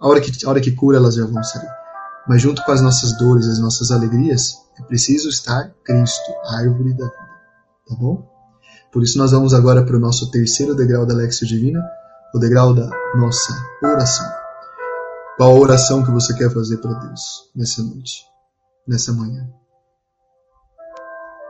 A 0.00 0.08
hora, 0.08 0.20
que, 0.20 0.44
a 0.44 0.50
hora 0.50 0.60
que 0.60 0.72
cura, 0.72 0.98
elas 0.98 1.14
já 1.14 1.24
vão 1.24 1.42
sair. 1.42 1.68
Mas 2.26 2.42
junto 2.42 2.64
com 2.64 2.72
as 2.72 2.80
nossas 2.80 3.16
dores, 3.16 3.46
as 3.46 3.58
nossas 3.58 3.90
alegrias, 3.90 4.56
é 4.78 4.82
preciso 4.82 5.28
estar 5.28 5.72
Cristo, 5.84 6.32
a 6.44 6.58
árvore 6.58 6.94
da 6.94 7.04
vida. 7.04 7.24
Tá 7.88 7.94
bom? 7.96 8.26
Por 8.92 9.02
isso 9.02 9.18
nós 9.18 9.32
vamos 9.32 9.52
agora 9.52 9.84
para 9.84 9.96
o 9.96 10.00
nosso 10.00 10.30
terceiro 10.30 10.74
degrau 10.74 11.04
da 11.04 11.14
Lexia 11.14 11.46
Divina, 11.46 11.80
o 12.34 12.38
degrau 12.38 12.74
da 12.74 12.88
nossa 13.16 13.52
oração. 13.82 14.43
Qual 15.36 15.50
a 15.50 15.58
oração 15.58 16.04
que 16.04 16.12
você 16.12 16.32
quer 16.36 16.48
fazer 16.48 16.76
para 16.76 16.94
Deus 16.94 17.50
nessa 17.56 17.82
noite, 17.82 18.24
nessa 18.86 19.12
manhã? 19.12 19.52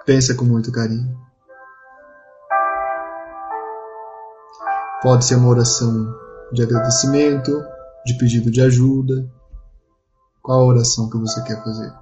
Pensa 0.07 0.35
com 0.35 0.47
muito 0.47 0.73
carinho. 0.73 1.15
Pode 5.03 5.27
ser 5.27 5.35
uma 5.35 5.51
oração 5.51 6.19
de 6.51 6.63
agradecimento, 6.63 7.63
de 8.07 8.17
pedido 8.17 8.51
de 8.51 8.63
ajuda. 8.63 9.31
Qual 10.41 10.61
a 10.61 10.65
oração 10.65 11.11
que 11.11 11.19
você 11.19 11.43
quer 11.43 11.63
fazer? 11.63 11.93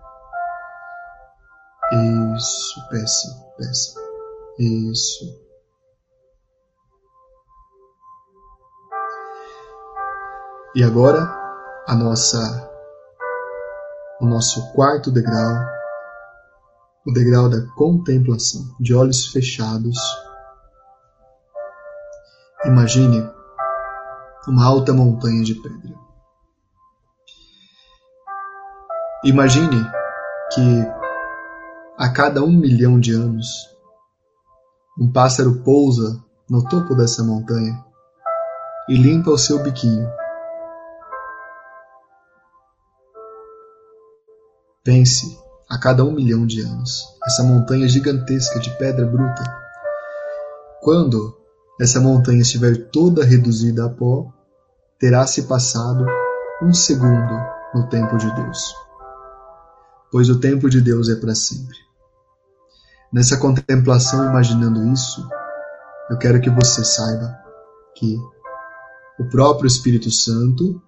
Isso, 2.36 2.88
peça, 2.90 3.54
peça. 3.58 4.00
Isso. 4.56 5.42
E 10.76 10.84
agora, 10.84 11.41
a 11.86 11.94
nossa 11.94 12.70
o 14.20 14.26
nosso 14.26 14.72
quarto 14.72 15.10
degrau, 15.10 15.66
o 17.04 17.12
degrau 17.12 17.48
da 17.48 17.60
contemplação, 17.74 18.62
de 18.78 18.94
olhos 18.94 19.26
fechados. 19.26 19.98
Imagine 22.64 23.28
uma 24.46 24.64
alta 24.64 24.92
montanha 24.92 25.42
de 25.42 25.56
pedra. 25.56 25.98
Imagine 29.24 29.84
que 30.54 30.86
a 31.98 32.08
cada 32.12 32.44
um 32.44 32.52
milhão 32.52 33.00
de 33.00 33.12
anos 33.12 33.48
um 34.96 35.10
pássaro 35.12 35.64
pousa 35.64 36.22
no 36.48 36.62
topo 36.68 36.94
dessa 36.94 37.24
montanha 37.24 37.84
e 38.88 38.94
limpa 38.94 39.30
o 39.30 39.38
seu 39.38 39.60
biquinho 39.60 40.21
Pense, 44.84 45.38
a 45.70 45.78
cada 45.78 46.04
um 46.04 46.10
milhão 46.10 46.44
de 46.44 46.60
anos, 46.60 47.04
essa 47.24 47.44
montanha 47.44 47.88
gigantesca 47.88 48.58
de 48.58 48.68
pedra 48.78 49.06
bruta. 49.06 49.44
Quando 50.80 51.38
essa 51.80 52.00
montanha 52.00 52.42
estiver 52.42 52.90
toda 52.90 53.24
reduzida 53.24 53.86
a 53.86 53.88
pó, 53.88 54.32
terá 54.98 55.24
se 55.24 55.44
passado 55.44 56.04
um 56.60 56.74
segundo 56.74 57.32
no 57.72 57.88
tempo 57.88 58.16
de 58.16 58.34
Deus. 58.34 58.74
Pois 60.10 60.28
o 60.28 60.40
tempo 60.40 60.68
de 60.68 60.80
Deus 60.80 61.08
é 61.08 61.14
para 61.14 61.36
sempre. 61.36 61.76
Nessa 63.12 63.36
contemplação, 63.36 64.26
imaginando 64.26 64.92
isso, 64.92 65.24
eu 66.10 66.18
quero 66.18 66.40
que 66.40 66.50
você 66.50 66.84
saiba 66.84 67.38
que 67.94 68.18
o 69.16 69.28
próprio 69.28 69.68
Espírito 69.68 70.10
Santo 70.10 70.82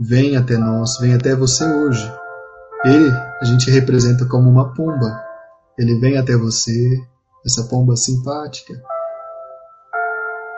vem 0.00 0.36
até 0.36 0.56
nós, 0.58 0.98
vem 0.98 1.14
até 1.14 1.36
você 1.36 1.64
hoje 1.64 2.21
ele 2.84 3.10
a 3.40 3.44
gente 3.44 3.70
representa 3.70 4.26
como 4.26 4.50
uma 4.50 4.72
pomba. 4.74 5.20
Ele 5.78 5.98
vem 5.98 6.18
até 6.18 6.36
você, 6.36 7.00
essa 7.44 7.64
pomba 7.64 7.96
simpática, 7.96 8.74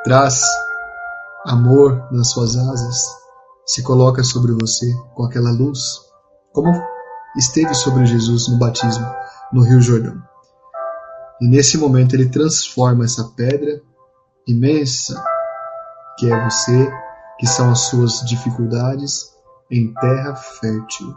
traz 0.02 0.42
amor 1.46 2.08
nas 2.10 2.30
suas 2.30 2.56
asas, 2.56 2.96
se 3.66 3.82
coloca 3.82 4.22
sobre 4.22 4.52
você 4.52 4.86
com 5.14 5.24
aquela 5.24 5.50
luz, 5.50 6.00
como 6.52 6.70
esteve 7.36 7.74
sobre 7.74 8.06
Jesus 8.06 8.48
no 8.48 8.58
batismo 8.58 9.06
no 9.52 9.62
Rio 9.62 9.80
Jordão. 9.80 10.22
E 11.40 11.48
nesse 11.48 11.76
momento 11.76 12.14
ele 12.14 12.28
transforma 12.28 13.04
essa 13.04 13.24
pedra 13.36 13.82
imensa 14.46 15.22
que 16.18 16.30
é 16.30 16.44
você, 16.44 16.90
que 17.38 17.46
são 17.46 17.70
as 17.70 17.80
suas 17.80 18.20
dificuldades, 18.20 19.32
em 19.70 19.92
terra 19.94 20.34
fértil 20.36 21.14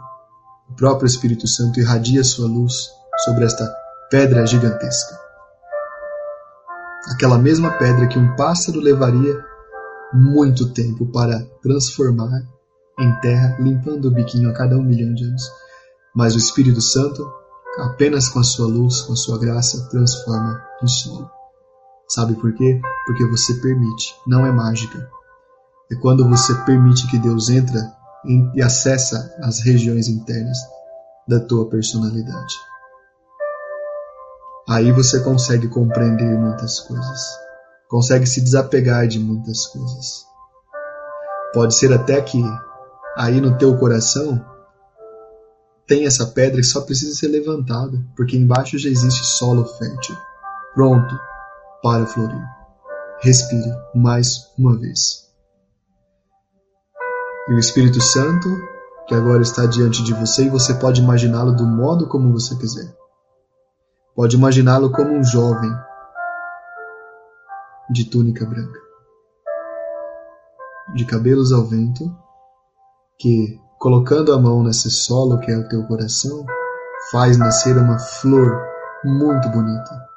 o 0.68 0.74
próprio 0.74 1.06
Espírito 1.06 1.46
Santo 1.46 1.80
irradia 1.80 2.22
sua 2.22 2.46
luz 2.46 2.90
sobre 3.24 3.44
esta 3.44 3.66
pedra 4.10 4.46
gigantesca. 4.46 5.18
aquela 7.10 7.38
mesma 7.38 7.70
pedra 7.78 8.06
que 8.06 8.18
um 8.18 8.36
pássaro 8.36 8.80
levaria 8.80 9.42
muito 10.12 10.72
tempo 10.72 11.06
para 11.06 11.40
transformar 11.62 12.42
em 12.98 13.20
terra, 13.20 13.56
limpando 13.58 14.06
o 14.06 14.10
biquinho 14.10 14.50
a 14.50 14.52
cada 14.52 14.76
um 14.76 14.82
milhão 14.82 15.14
de 15.14 15.24
anos. 15.24 15.42
Mas 16.14 16.34
o 16.34 16.38
Espírito 16.38 16.80
Santo, 16.80 17.30
apenas 17.78 18.28
com 18.28 18.40
a 18.40 18.44
sua 18.44 18.66
luz, 18.66 19.00
com 19.02 19.12
a 19.12 19.16
sua 19.16 19.38
graça, 19.38 19.88
transforma 19.88 20.62
em 20.82 20.88
solo. 20.88 21.30
Sabe 22.08 22.34
por 22.34 22.52
quê? 22.54 22.80
Porque 23.06 23.24
você 23.26 23.54
permite, 23.54 24.14
não 24.26 24.44
é 24.44 24.52
mágica. 24.52 25.08
É 25.90 25.94
quando 25.96 26.28
você 26.28 26.54
permite 26.64 27.06
que 27.06 27.18
Deus 27.18 27.48
entra 27.48 27.80
e 28.24 28.62
acessa 28.62 29.34
as 29.42 29.60
regiões 29.60 30.08
internas 30.08 30.58
da 31.26 31.40
tua 31.40 31.68
personalidade. 31.68 32.54
Aí 34.68 34.92
você 34.92 35.20
consegue 35.20 35.68
compreender 35.68 36.36
muitas 36.38 36.80
coisas, 36.80 37.20
consegue 37.88 38.26
se 38.26 38.40
desapegar 38.40 39.06
de 39.06 39.18
muitas 39.18 39.66
coisas. 39.66 40.24
Pode 41.54 41.74
ser 41.74 41.92
até 41.92 42.20
que 42.20 42.42
aí 43.16 43.40
no 43.40 43.56
teu 43.56 43.76
coração 43.78 44.44
tem 45.86 46.04
essa 46.06 46.26
pedra 46.26 46.60
que 46.60 46.66
só 46.66 46.82
precisa 46.82 47.16
ser 47.16 47.28
levantada, 47.28 48.04
porque 48.14 48.36
embaixo 48.36 48.78
já 48.78 48.90
existe 48.90 49.24
solo 49.24 49.64
fértil, 49.64 50.16
pronto 50.74 51.18
para 51.82 52.06
florir. 52.06 52.44
Respire 53.20 53.72
mais 53.94 54.52
uma 54.58 54.78
vez. 54.78 55.27
E 57.48 57.54
o 57.54 57.58
Espírito 57.58 58.00
Santo, 58.02 58.48
que 59.06 59.14
agora 59.14 59.40
está 59.40 59.64
diante 59.64 60.04
de 60.04 60.12
você, 60.12 60.44
e 60.44 60.50
você 60.50 60.74
pode 60.74 61.00
imaginá-lo 61.00 61.52
do 61.52 61.66
modo 61.66 62.06
como 62.06 62.32
você 62.32 62.54
quiser. 62.56 62.94
Pode 64.14 64.36
imaginá-lo 64.36 64.92
como 64.92 65.14
um 65.14 65.24
jovem 65.24 65.70
de 67.90 68.04
túnica 68.04 68.44
branca, 68.44 68.78
de 70.94 71.06
cabelos 71.06 71.50
ao 71.50 71.64
vento, 71.64 72.14
que, 73.18 73.58
colocando 73.78 74.34
a 74.34 74.38
mão 74.38 74.62
nesse 74.62 74.90
solo 74.90 75.40
que 75.40 75.50
é 75.50 75.56
o 75.56 75.68
teu 75.68 75.86
coração, 75.86 76.44
faz 77.10 77.38
nascer 77.38 77.78
uma 77.78 77.98
flor 77.98 78.60
muito 79.02 79.48
bonita. 79.48 80.08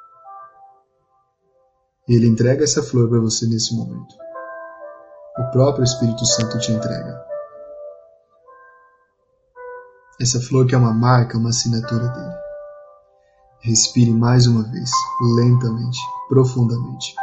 Ele 2.06 2.26
entrega 2.26 2.64
essa 2.64 2.82
flor 2.82 3.08
para 3.08 3.20
você 3.20 3.46
nesse 3.46 3.74
momento. 3.74 4.14
O 5.38 5.44
próprio 5.50 5.82
Espírito 5.82 6.26
Santo 6.26 6.58
te 6.58 6.72
entrega. 6.72 7.24
Essa 10.20 10.38
flor 10.38 10.66
que 10.66 10.74
é 10.74 10.78
uma 10.78 10.92
marca, 10.92 11.38
uma 11.38 11.48
assinatura 11.48 12.06
dele. 12.08 12.34
Respire 13.60 14.12
mais 14.12 14.46
uma 14.46 14.62
vez, 14.64 14.90
lentamente, 15.36 15.98
profundamente. 16.28 17.14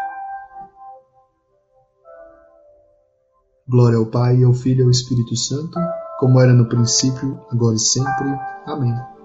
Glória 3.68 4.00
ao 4.00 4.08
Pai, 4.08 4.44
ao 4.44 4.54
Filho 4.54 4.82
e 4.82 4.84
ao 4.86 4.90
Espírito 4.90 5.36
Santo, 5.36 5.80
como 6.20 6.40
era 6.40 6.52
no 6.52 6.68
princípio, 6.68 7.40
agora 7.52 7.76
e 7.76 7.80
sempre. 7.80 8.28
Amém. 8.66 9.19